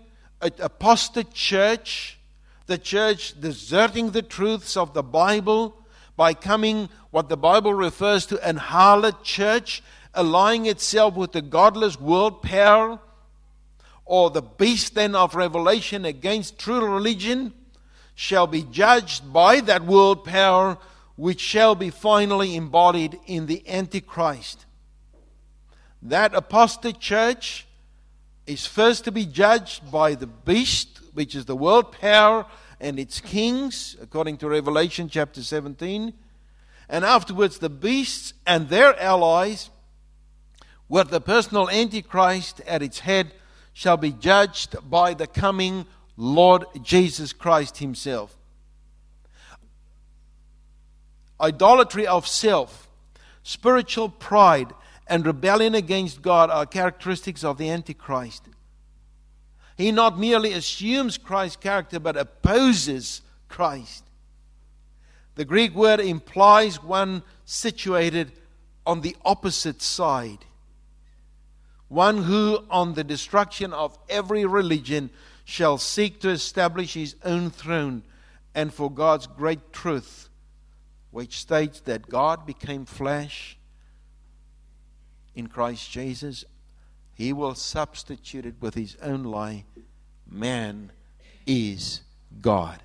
an 0.43 0.53
apostate 0.59 1.33
church, 1.33 2.19
the 2.67 2.77
church 2.77 3.41
deserting 3.41 4.11
the 4.11 4.23
truths 4.23 4.77
of 4.77 4.93
the 4.93 5.03
Bible 5.03 5.82
by 6.23 6.33
coming 6.33 6.89
what 7.11 7.29
the 7.29 7.37
Bible 7.37 7.75
refers 7.75 8.27
to 8.27 8.41
an 8.49 8.57
harlot 8.57 9.25
church, 9.25 9.83
allying 10.15 10.67
itself 10.67 11.17
with 11.17 11.33
the 11.33 11.43
godless 11.43 11.99
world 11.99 12.43
power, 12.43 13.01
or 14.05 14.31
the 14.31 14.41
beast 14.41 14.95
then 14.95 15.17
of 15.17 15.35
Revelation 15.35 16.05
against 16.05 16.61
true 16.61 16.87
religion, 16.87 17.53
shall 18.15 18.47
be 18.47 18.63
judged 18.63 19.33
by 19.33 19.61
that 19.63 19.83
world 19.83 20.25
power, 20.25 20.79
which 21.17 21.41
shall 21.41 21.75
be 21.75 21.91
finally 21.91 22.55
embodied 22.55 23.19
in 23.27 23.47
the 23.47 23.69
Antichrist. 23.69 24.65
That 26.03 26.37
apostate 26.37 27.01
church 27.01 27.67
is 28.47 28.65
first 28.65 29.03
to 29.07 29.11
be 29.11 29.27
judged 29.27 29.91
by 29.91 30.15
the 30.15 30.29
beast, 30.29 31.01
which 31.15 31.35
is 31.35 31.47
the 31.47 31.57
world 31.57 31.91
power 31.91 32.47
and 32.83 32.99
its 32.99 33.21
kings, 33.21 33.97
according 34.03 34.37
to 34.39 34.49
Revelation 34.49 35.09
chapter 35.09 35.41
17. 35.41 36.13
And 36.89 37.05
afterwards, 37.05 37.59
the 37.59 37.71
beasts 37.71 38.35
and 38.45 38.69
their 38.69 39.01
allies, 39.01 39.71
with 40.89 41.11
the 41.11 41.21
personal 41.21 41.71
Antichrist 41.71 42.61
at 42.67 42.83
its 42.83 42.99
head, 42.99 43.33
shall 43.73 43.97
be 43.97 44.11
judged 44.11 44.75
by 44.91 45.15
the 45.15 45.29
coming 45.29 45.87
Lord 46.17 46.65
Jesus 46.83 47.33
Christ 47.33 47.79
Himself. 47.79 48.37
Idolatry 51.41 52.07
of 52.07 52.27
self, 52.27 52.91
spiritual 53.45 54.09
pride, 54.09 54.73
and 55.07 55.25
rebellion 55.25 55.77
against 55.77 56.21
God 56.21 56.51
are 56.51 56.67
characteristics 56.67 57.45
of 57.45 57.59
the 57.59 57.71
Antichrist. 57.71 58.43
He 59.83 59.91
not 59.91 60.17
merely 60.17 60.53
assumes 60.53 61.19
Christ's 61.19 61.57
character, 61.57 61.99
but 61.99 62.17
opposes 62.17 63.21
Christ. 63.49 64.05
The 65.35 65.45
Greek 65.45 65.75
word 65.75 65.99
implies 65.99 66.81
one 66.81 67.25
situated 67.45 68.31
on 68.87 69.01
the 69.01 69.17
opposite 69.25 69.83
side. 69.83 70.45
One 71.89 72.23
who, 72.23 72.65
on 72.71 72.95
the 72.95 73.03
destruction 73.03 73.73
of 73.73 73.99
every 74.09 74.45
religion, 74.45 75.11
shall 75.45 75.79
seek 75.79 76.21
to 76.21 76.29
establish 76.29 76.95
his 76.95 77.17
own 77.25 77.51
throne 77.51 78.05
and 78.55 78.73
for 78.73 78.89
God's 78.89 79.27
great 79.27 79.73
truth, 79.73 80.29
which 81.11 81.41
states 81.41 81.81
that 81.81 82.09
God 82.09 82.47
became 82.47 82.85
flesh 82.85 83.59
in 85.35 85.49
Christ 85.49 85.91
Jesus 85.91 86.45
he 87.15 87.33
will 87.33 87.55
substitute 87.55 88.47
it 88.47 88.55
with 88.61 88.75
his 88.75 88.97
own 89.03 89.25
lie. 89.25 89.65
Man 90.29 90.93
is 91.47 92.01
God. 92.41 92.81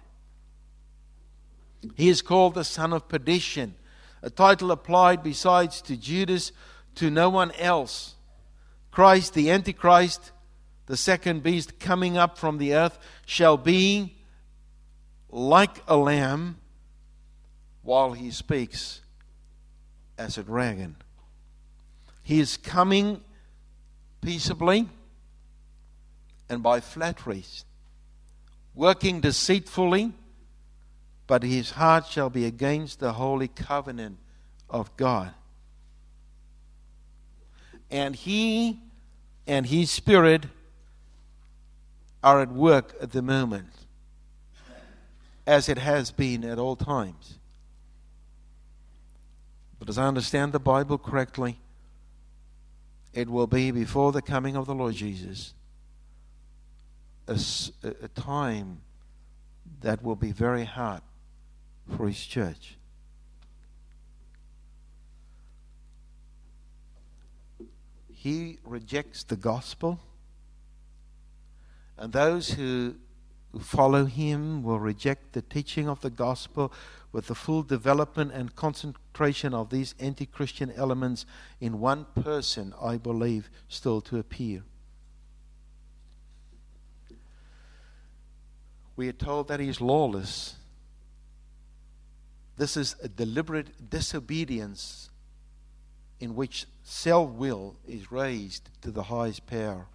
He 1.95 2.09
is 2.09 2.21
called 2.21 2.55
the 2.55 2.63
son 2.63 2.91
of 2.93 3.07
perdition, 3.07 3.75
a 4.21 4.29
title 4.29 4.71
applied 4.71 5.23
besides 5.23 5.81
to 5.83 5.95
Judas 5.95 6.51
to 6.95 7.09
no 7.09 7.29
one 7.29 7.51
else. 7.53 8.15
Christ, 8.91 9.33
the 9.33 9.51
Antichrist, 9.51 10.31
the 10.87 10.97
second 10.97 11.43
beast 11.43 11.79
coming 11.79 12.17
up 12.17 12.37
from 12.37 12.57
the 12.57 12.73
earth, 12.73 12.97
shall 13.25 13.57
be 13.57 14.17
like 15.29 15.83
a 15.87 15.95
lamb 15.95 16.57
while 17.83 18.13
he 18.13 18.31
speaks 18.31 19.01
as 20.17 20.37
a 20.37 20.43
dragon. 20.43 20.95
He 22.23 22.39
is 22.39 22.57
coming 22.57 23.21
peaceably 24.21 24.87
and 26.49 26.63
by 26.63 26.79
flatteries, 26.79 27.65
working 28.73 29.21
deceitfully, 29.21 30.13
but 31.27 31.43
his 31.43 31.71
heart 31.71 32.05
shall 32.05 32.29
be 32.29 32.45
against 32.45 32.99
the 32.99 33.13
holy 33.13 33.47
covenant 33.47 34.17
of 34.69 34.95
God. 34.97 35.33
And 37.89 38.15
he 38.15 38.79
and 39.45 39.65
his 39.65 39.89
spirit 39.89 40.45
are 42.23 42.41
at 42.41 42.51
work 42.51 42.95
at 43.01 43.11
the 43.11 43.21
moment, 43.21 43.71
as 45.45 45.69
it 45.69 45.77
has 45.77 46.11
been 46.11 46.43
at 46.43 46.59
all 46.59 46.75
times. 46.75 47.37
But 49.79 49.89
as 49.89 49.97
I 49.97 50.07
understand 50.07 50.51
the 50.51 50.59
Bible 50.59 50.97
correctly, 50.97 51.59
it 53.17 53.27
will 53.27 53.47
be 53.47 53.71
before 53.71 54.11
the 54.11 54.21
coming 54.21 54.55
of 54.55 54.67
the 54.67 54.75
Lord 54.75 54.93
Jesus 54.93 55.55
a, 57.27 57.35
a 58.03 58.07
time 58.09 58.81
that 59.81 60.03
will 60.03 60.15
be 60.15 60.31
very 60.31 60.65
hard 60.65 61.01
for 61.97 62.07
His 62.07 62.23
church. 62.23 62.77
He 68.07 68.59
rejects 68.63 69.23
the 69.23 69.35
gospel, 69.35 69.99
and 71.97 72.13
those 72.13 72.51
who 72.51 72.97
follow 73.59 74.05
him 74.05 74.61
will 74.61 74.79
reject 74.79 75.33
the 75.33 75.41
teaching 75.41 75.89
of 75.89 76.01
the 76.01 76.11
gospel 76.11 76.71
with 77.11 77.25
the 77.27 77.35
full 77.35 77.63
development 77.63 78.31
and 78.31 78.55
concentration 78.55 79.06
of 79.53 79.69
these 79.69 79.95
anti 79.99 80.25
Christian 80.25 80.71
elements 80.75 81.25
in 81.59 81.79
one 81.79 82.05
person, 82.21 82.73
I 82.81 82.97
believe, 82.97 83.49
still 83.67 84.01
to 84.01 84.19
appear. 84.19 84.63
We 88.95 89.07
are 89.07 89.13
told 89.13 89.47
that 89.47 89.59
he 89.59 89.69
is 89.69 89.79
lawless. 89.79 90.55
This 92.57 92.75
is 92.75 92.95
a 93.03 93.07
deliberate 93.07 93.89
disobedience 93.89 95.09
in 96.19 96.35
which 96.35 96.65
self 96.83 97.29
will 97.31 97.75
is 97.87 98.11
raised 98.11 98.69
to 98.81 98.91
the 98.91 99.03
highest 99.03 99.45
power. 99.45 99.85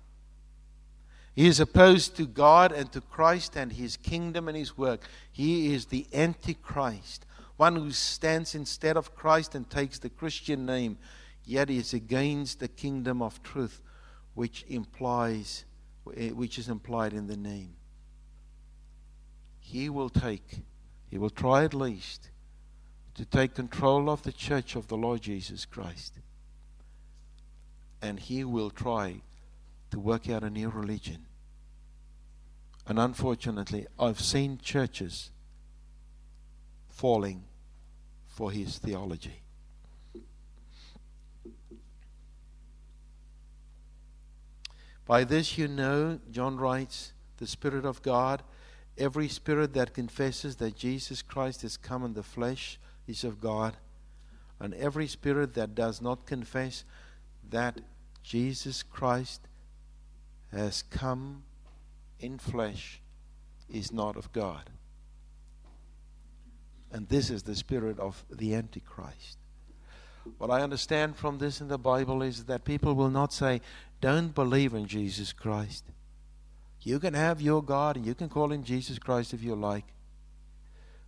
He 1.34 1.46
is 1.46 1.60
opposed 1.60 2.16
to 2.16 2.26
God 2.26 2.72
and 2.72 2.92
to 2.92 3.00
Christ 3.00 3.56
and 3.56 3.72
his 3.72 3.96
kingdom 3.96 4.48
and 4.48 4.56
his 4.56 4.76
work. 4.76 5.00
He 5.32 5.72
is 5.74 5.86
the 5.86 6.06
Antichrist, 6.12 7.24
one 7.62 7.76
who 7.76 7.92
stands 7.92 8.56
instead 8.56 8.96
of 8.96 9.14
Christ 9.14 9.54
and 9.54 9.70
takes 9.70 10.00
the 10.00 10.10
Christian 10.10 10.66
name, 10.66 10.98
yet 11.44 11.70
is 11.70 11.94
against 11.94 12.58
the 12.58 12.66
kingdom 12.66 13.22
of 13.22 13.40
truth, 13.44 13.80
which 14.34 14.64
implies 14.66 15.64
eh, 16.16 16.30
which 16.30 16.58
is 16.58 16.68
implied 16.68 17.12
in 17.12 17.28
the 17.28 17.36
name. 17.36 17.76
He 19.60 19.88
will 19.88 20.10
take, 20.10 20.62
he 21.08 21.18
will 21.18 21.30
try 21.30 21.62
at 21.62 21.72
least 21.72 22.30
to 23.14 23.24
take 23.24 23.54
control 23.54 24.10
of 24.10 24.24
the 24.24 24.32
church 24.32 24.74
of 24.74 24.88
the 24.88 24.96
Lord 24.96 25.22
Jesus 25.22 25.64
Christ. 25.64 26.18
And 28.00 28.18
he 28.18 28.42
will 28.42 28.70
try 28.70 29.22
to 29.92 30.00
work 30.00 30.28
out 30.28 30.42
a 30.42 30.50
new 30.50 30.68
religion. 30.68 31.26
And 32.88 32.98
unfortunately, 32.98 33.86
I've 34.00 34.20
seen 34.20 34.58
churches 34.58 35.30
falling 36.88 37.44
for 38.32 38.50
his 38.50 38.78
theology. 38.78 39.42
By 45.06 45.24
this 45.24 45.58
you 45.58 45.68
know, 45.68 46.18
John 46.30 46.56
writes, 46.56 47.12
the 47.36 47.46
Spirit 47.46 47.84
of 47.84 48.00
God, 48.02 48.42
every 48.96 49.28
spirit 49.28 49.74
that 49.74 49.92
confesses 49.92 50.56
that 50.56 50.76
Jesus 50.76 51.20
Christ 51.20 51.62
has 51.62 51.76
come 51.76 52.04
in 52.04 52.14
the 52.14 52.22
flesh 52.22 52.78
is 53.06 53.22
of 53.22 53.40
God, 53.40 53.76
and 54.58 54.72
every 54.74 55.06
spirit 55.06 55.54
that 55.54 55.74
does 55.74 56.00
not 56.00 56.24
confess 56.24 56.84
that 57.50 57.80
Jesus 58.22 58.82
Christ 58.82 59.42
has 60.52 60.82
come 60.82 61.42
in 62.20 62.38
flesh 62.38 63.02
is 63.68 63.92
not 63.92 64.16
of 64.16 64.32
God. 64.32 64.70
And 66.92 67.08
this 67.08 67.30
is 67.30 67.42
the 67.42 67.56
spirit 67.56 67.98
of 67.98 68.24
the 68.30 68.54
Antichrist. 68.54 69.38
What 70.38 70.50
I 70.50 70.60
understand 70.60 71.16
from 71.16 71.38
this 71.38 71.60
in 71.60 71.68
the 71.68 71.78
Bible 71.78 72.22
is 72.22 72.44
that 72.44 72.64
people 72.64 72.94
will 72.94 73.10
not 73.10 73.32
say, 73.32 73.60
Don't 74.00 74.34
believe 74.34 74.74
in 74.74 74.86
Jesus 74.86 75.32
Christ. 75.32 75.84
You 76.82 77.00
can 77.00 77.14
have 77.14 77.40
your 77.40 77.62
God 77.62 77.96
and 77.96 78.06
you 78.06 78.14
can 78.14 78.28
call 78.28 78.52
him 78.52 78.62
Jesus 78.62 78.98
Christ 78.98 79.32
if 79.32 79.42
you 79.42 79.54
like. 79.54 79.86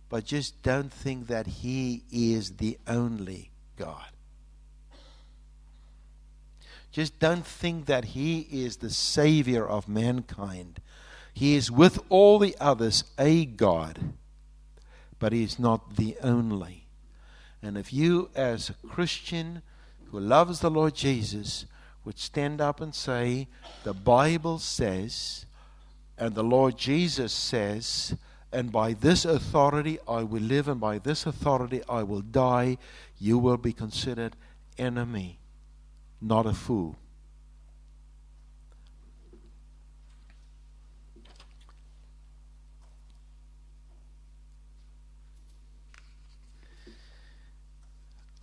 But 0.09 0.25
just 0.25 0.61
don't 0.63 0.91
think 0.91 1.27
that 1.27 1.47
he 1.47 2.03
is 2.11 2.57
the 2.57 2.77
only 2.87 3.51
God. 3.77 4.05
Just 6.95 7.19
don't 7.19 7.45
think 7.45 7.87
that 7.87 8.05
He 8.05 8.47
is 8.49 8.77
the 8.77 8.89
Savior 8.89 9.67
of 9.67 9.89
mankind. 9.89 10.79
He 11.33 11.55
is 11.55 11.69
with 11.69 11.99
all 12.07 12.39
the 12.39 12.55
others 12.57 13.03
a 13.19 13.43
God, 13.43 14.13
but 15.19 15.33
He 15.33 15.43
is 15.43 15.59
not 15.59 15.95
the 15.95 16.17
only. 16.21 16.87
And 17.61 17.77
if 17.77 17.91
you, 17.91 18.29
as 18.35 18.69
a 18.69 18.87
Christian 18.87 19.61
who 20.05 20.19
loves 20.19 20.59
the 20.59 20.69
Lord 20.69 20.95
Jesus, 20.95 21.65
would 22.03 22.19
stand 22.19 22.61
up 22.61 22.81
and 22.81 22.93
say, 22.93 23.47
The 23.83 23.93
Bible 23.93 24.59
says, 24.59 25.45
and 26.17 26.35
the 26.35 26.43
Lord 26.43 26.77
Jesus 26.77 27.33
says, 27.33 28.15
and 28.51 28.71
by 28.71 28.93
this 28.93 29.25
authority 29.25 29.99
I 30.07 30.23
will 30.23 30.41
live, 30.41 30.67
and 30.67 30.79
by 30.79 30.99
this 30.99 31.25
authority 31.25 31.81
I 31.89 32.03
will 32.03 32.21
die, 32.21 32.77
you 33.17 33.37
will 33.37 33.57
be 33.57 33.73
considered 33.73 34.35
enemy 34.77 35.39
not 36.21 36.45
a 36.45 36.53
fool. 36.53 36.95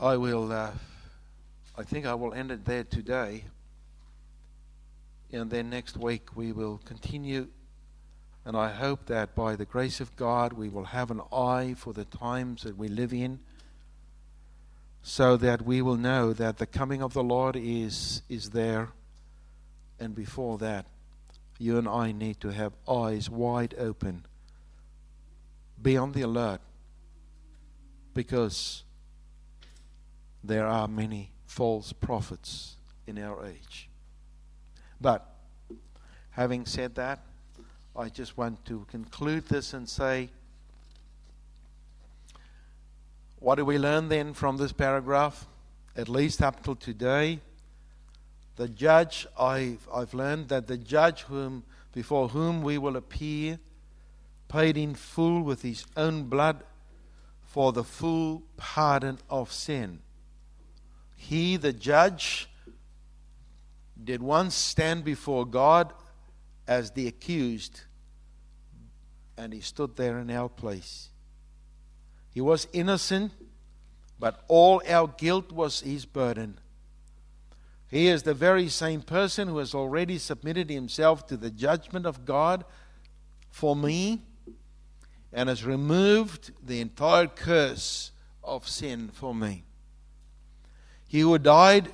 I 0.02 0.16
will, 0.16 0.50
uh, 0.50 0.72
I 1.78 1.84
think 1.84 2.06
I 2.06 2.14
will 2.14 2.34
end 2.34 2.50
it 2.50 2.64
there 2.64 2.82
today. 2.82 3.44
And 5.32 5.48
then 5.48 5.70
next 5.70 5.96
week 5.96 6.36
we 6.36 6.50
will 6.50 6.80
continue. 6.84 7.46
And 8.44 8.56
I 8.56 8.72
hope 8.72 9.06
that 9.06 9.36
by 9.36 9.54
the 9.54 9.64
grace 9.64 10.00
of 10.00 10.16
God 10.16 10.54
we 10.54 10.68
will 10.68 10.86
have 10.86 11.12
an 11.12 11.20
eye 11.32 11.76
for 11.78 11.92
the 11.92 12.04
times 12.04 12.64
that 12.64 12.76
we 12.76 12.88
live 12.88 13.12
in 13.12 13.38
so 15.02 15.36
that 15.36 15.62
we 15.62 15.80
will 15.80 15.96
know 15.96 16.32
that 16.32 16.58
the 16.58 16.66
coming 16.66 17.00
of 17.00 17.12
the 17.12 17.22
Lord 17.22 17.54
is, 17.54 18.22
is 18.28 18.50
there. 18.50 18.88
And 20.00 20.16
before 20.16 20.58
that, 20.58 20.86
you 21.60 21.78
and 21.78 21.86
I 21.86 22.10
need 22.10 22.40
to 22.40 22.48
have 22.48 22.72
eyes 22.88 23.30
wide 23.30 23.76
open. 23.78 24.26
Be 25.80 25.96
on 25.96 26.10
the 26.10 26.22
alert 26.22 26.60
because 28.14 28.82
there 30.44 30.66
are 30.66 30.88
many 30.88 31.32
false 31.46 31.92
prophets 31.92 32.76
in 33.06 33.18
our 33.18 33.44
age. 33.46 33.88
But 35.00 35.26
having 36.30 36.66
said 36.66 36.94
that, 36.96 37.20
I 37.94 38.08
just 38.08 38.36
want 38.38 38.64
to 38.66 38.86
conclude 38.90 39.46
this 39.48 39.74
and 39.74 39.88
say, 39.88 40.30
what 43.38 43.56
do 43.56 43.64
we 43.64 43.76
learn 43.76 44.08
then 44.08 44.34
from 44.34 44.56
this 44.56 44.72
paragraph? 44.72 45.46
At 45.96 46.08
least 46.08 46.42
up 46.42 46.62
till 46.62 46.76
today, 46.76 47.40
the 48.56 48.68
judge, 48.68 49.26
I've, 49.38 49.86
I've 49.92 50.14
learned 50.14 50.48
that 50.48 50.68
the 50.68 50.76
judge 50.76 51.22
whom, 51.22 51.64
before 51.92 52.28
whom 52.28 52.62
we 52.62 52.78
will 52.78 52.96
appear 52.96 53.58
paid 54.48 54.76
in 54.76 54.94
full 54.94 55.42
with 55.42 55.62
his 55.62 55.84
own 55.96 56.24
blood 56.24 56.62
for 57.42 57.72
the 57.72 57.84
full 57.84 58.42
pardon 58.56 59.18
of 59.28 59.50
sin. 59.52 59.98
He, 61.22 61.56
the 61.56 61.72
judge, 61.72 62.48
did 64.02 64.20
once 64.20 64.56
stand 64.56 65.04
before 65.04 65.46
God 65.46 65.94
as 66.66 66.90
the 66.90 67.06
accused, 67.06 67.82
and 69.38 69.52
he 69.52 69.60
stood 69.60 69.96
there 69.96 70.18
in 70.18 70.30
our 70.30 70.48
place. 70.48 71.10
He 72.34 72.40
was 72.40 72.66
innocent, 72.72 73.30
but 74.18 74.42
all 74.48 74.82
our 74.88 75.06
guilt 75.06 75.52
was 75.52 75.80
his 75.80 76.04
burden. 76.04 76.58
He 77.86 78.08
is 78.08 78.24
the 78.24 78.34
very 78.34 78.68
same 78.68 79.00
person 79.00 79.46
who 79.46 79.58
has 79.58 79.76
already 79.76 80.18
submitted 80.18 80.70
himself 80.70 81.26
to 81.28 81.36
the 81.36 81.50
judgment 81.50 82.04
of 82.04 82.24
God 82.24 82.64
for 83.48 83.76
me 83.76 84.22
and 85.32 85.48
has 85.48 85.64
removed 85.64 86.50
the 86.66 86.80
entire 86.80 87.28
curse 87.28 88.10
of 88.42 88.68
sin 88.68 89.08
for 89.12 89.32
me. 89.32 89.64
He 91.12 91.20
who 91.20 91.36
died, 91.36 91.90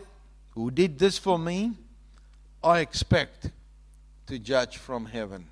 who 0.51 0.71
did 0.71 1.01
this 1.01 1.19
for 1.19 1.41
me, 1.41 1.73
I 2.63 2.79
expect 2.79 3.51
to 4.29 4.39
judge 4.39 4.77
from 4.77 5.07
heaven. 5.07 5.49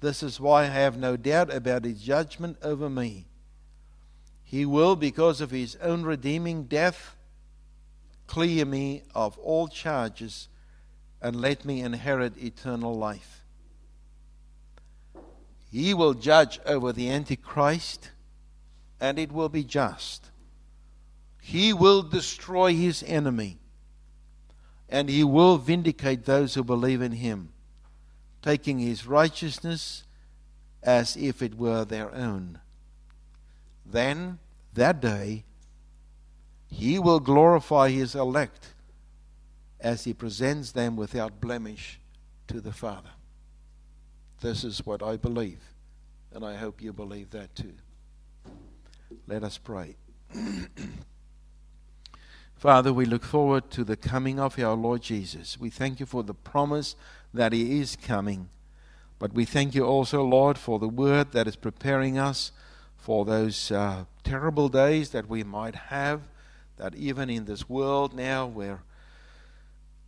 This 0.00 0.24
is 0.24 0.40
why 0.40 0.64
I 0.64 0.66
have 0.66 0.98
no 0.98 1.16
doubt 1.16 1.54
about 1.54 1.84
his 1.84 2.02
judgment 2.02 2.56
over 2.60 2.90
me. 2.90 3.26
He 4.42 4.66
will, 4.66 4.96
because 4.96 5.40
of 5.40 5.52
his 5.52 5.76
own 5.76 6.02
redeeming 6.02 6.64
death, 6.64 7.14
clear 8.26 8.64
me 8.64 9.04
of 9.14 9.38
all 9.38 9.68
charges 9.68 10.48
and 11.22 11.40
let 11.40 11.64
me 11.64 11.82
inherit 11.82 12.36
eternal 12.36 12.98
life. 12.98 13.44
He 15.70 15.94
will 15.94 16.14
judge 16.14 16.58
over 16.66 16.92
the 16.92 17.10
Antichrist, 17.10 18.10
and 19.00 19.20
it 19.20 19.30
will 19.30 19.48
be 19.48 19.62
just. 19.62 20.32
He 21.48 21.72
will 21.72 22.02
destroy 22.02 22.74
his 22.74 23.02
enemy, 23.06 23.56
and 24.86 25.08
he 25.08 25.24
will 25.24 25.56
vindicate 25.56 26.26
those 26.26 26.52
who 26.52 26.62
believe 26.62 27.00
in 27.00 27.12
him, 27.12 27.54
taking 28.42 28.78
his 28.78 29.06
righteousness 29.06 30.04
as 30.82 31.16
if 31.16 31.40
it 31.40 31.56
were 31.56 31.86
their 31.86 32.14
own. 32.14 32.60
Then, 33.86 34.40
that 34.74 35.00
day, 35.00 35.46
he 36.66 36.98
will 36.98 37.18
glorify 37.18 37.88
his 37.88 38.14
elect 38.14 38.74
as 39.80 40.04
he 40.04 40.12
presents 40.12 40.72
them 40.72 40.96
without 40.96 41.40
blemish 41.40 41.98
to 42.48 42.60
the 42.60 42.74
Father. 42.74 43.12
This 44.42 44.64
is 44.64 44.84
what 44.84 45.02
I 45.02 45.16
believe, 45.16 45.62
and 46.30 46.44
I 46.44 46.56
hope 46.56 46.82
you 46.82 46.92
believe 46.92 47.30
that 47.30 47.56
too. 47.56 47.72
Let 49.26 49.42
us 49.42 49.56
pray. 49.56 49.96
Father, 52.58 52.92
we 52.92 53.04
look 53.04 53.22
forward 53.22 53.70
to 53.70 53.84
the 53.84 53.96
coming 53.96 54.40
of 54.40 54.58
our 54.58 54.74
Lord 54.74 55.02
Jesus. 55.02 55.60
We 55.60 55.70
thank 55.70 56.00
you 56.00 56.06
for 56.06 56.24
the 56.24 56.34
promise 56.34 56.96
that 57.32 57.52
He 57.52 57.80
is 57.80 57.94
coming. 57.94 58.48
But 59.20 59.32
we 59.32 59.44
thank 59.44 59.76
you 59.76 59.84
also, 59.84 60.24
Lord, 60.24 60.58
for 60.58 60.80
the 60.80 60.88
word 60.88 61.30
that 61.30 61.46
is 61.46 61.54
preparing 61.54 62.18
us 62.18 62.50
for 62.96 63.24
those 63.24 63.70
uh, 63.70 64.06
terrible 64.24 64.68
days 64.68 65.10
that 65.10 65.28
we 65.28 65.44
might 65.44 65.76
have. 65.76 66.22
That 66.78 66.96
even 66.96 67.30
in 67.30 67.44
this 67.44 67.68
world 67.68 68.12
now, 68.12 68.46
where 68.46 68.82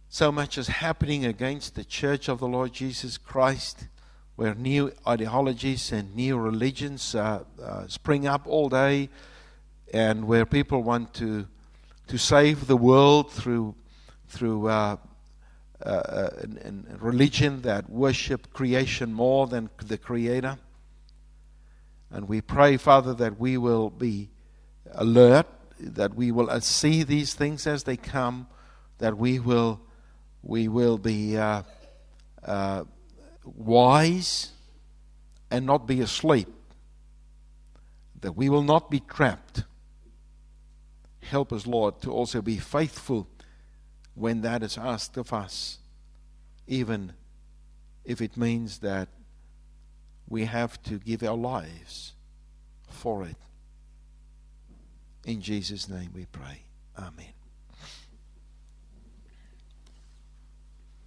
so 0.09 0.33
much 0.33 0.59
is 0.59 0.67
happening 0.67 1.25
against 1.25 1.77
the 1.77 1.85
church 1.85 2.29
of 2.29 2.41
the 2.41 2.49
Lord 2.49 2.73
Jesus 2.73 3.17
Christ, 3.17 3.87
where 4.35 4.57
new 4.57 4.93
ideologies 5.07 5.93
and 5.93 6.17
new 6.17 6.37
religions 6.37 7.15
uh, 7.15 7.45
uh, 7.63 7.87
spring 7.87 8.27
up 8.27 8.49
all 8.49 8.69
day, 8.69 9.09
and 9.95 10.27
where 10.27 10.45
people 10.45 10.83
want 10.83 11.15
to 11.15 11.47
to 12.11 12.19
save 12.19 12.67
the 12.67 12.77
world 12.77 13.31
through 13.31 13.73
through 14.27 14.67
uh, 14.67 14.97
uh, 15.81 15.89
uh 15.89 16.31
religion 16.99 17.63
that 17.63 17.89
worship 17.89 18.53
creation 18.53 19.13
more 19.13 19.47
than 19.47 19.71
the 19.87 19.97
Creator. 19.97 20.59
And 22.11 22.29
we 22.29 22.41
pray, 22.41 22.77
Father, 22.79 23.15
that 23.15 23.39
we 23.39 23.57
will 23.57 23.91
be 23.91 24.29
alert, 24.93 25.47
that 25.79 26.17
we 26.17 26.33
will 26.33 26.51
uh, 26.51 26.59
see 26.59 27.05
these 27.05 27.35
things 27.35 27.65
as 27.69 27.85
they 27.85 27.97
come, 27.97 28.49
that 28.99 29.17
we 29.17 29.39
will 29.39 29.81
we 30.43 30.67
will 30.67 30.99
be 30.99 31.37
uh, 31.37 31.63
uh, 32.45 32.83
wise 33.45 34.51
and 35.49 35.65
not 35.65 35.87
be 35.87 36.01
asleep, 36.01 36.49
that 38.21 38.33
we 38.33 38.49
will 38.49 38.65
not 38.65 38.91
be 38.91 38.99
trapped. 38.99 39.63
Help 41.31 41.53
us, 41.53 41.65
Lord, 41.65 42.03
to 42.03 42.11
also 42.11 42.43
be 42.43 42.57
faithful 42.57 43.29
when 44.15 44.41
that 44.41 44.65
is 44.65 44.77
asked 44.77 45.17
of 45.17 45.33
us, 45.33 45.79
even 46.67 47.13
if 48.05 48.21
it 48.21 48.37
means 48.37 48.81
that 48.81 49.09
we 50.29 50.47
have 50.47 50.83
to 50.83 50.99
give 50.99 51.23
our 51.23 51.37
lives 51.37 52.15
for 52.89 53.23
it. 53.23 53.37
In 55.25 55.41
Jesus' 55.41 55.89
name 55.89 56.11
we 56.13 56.27
pray. 56.27 56.65
Amen. 56.99 57.40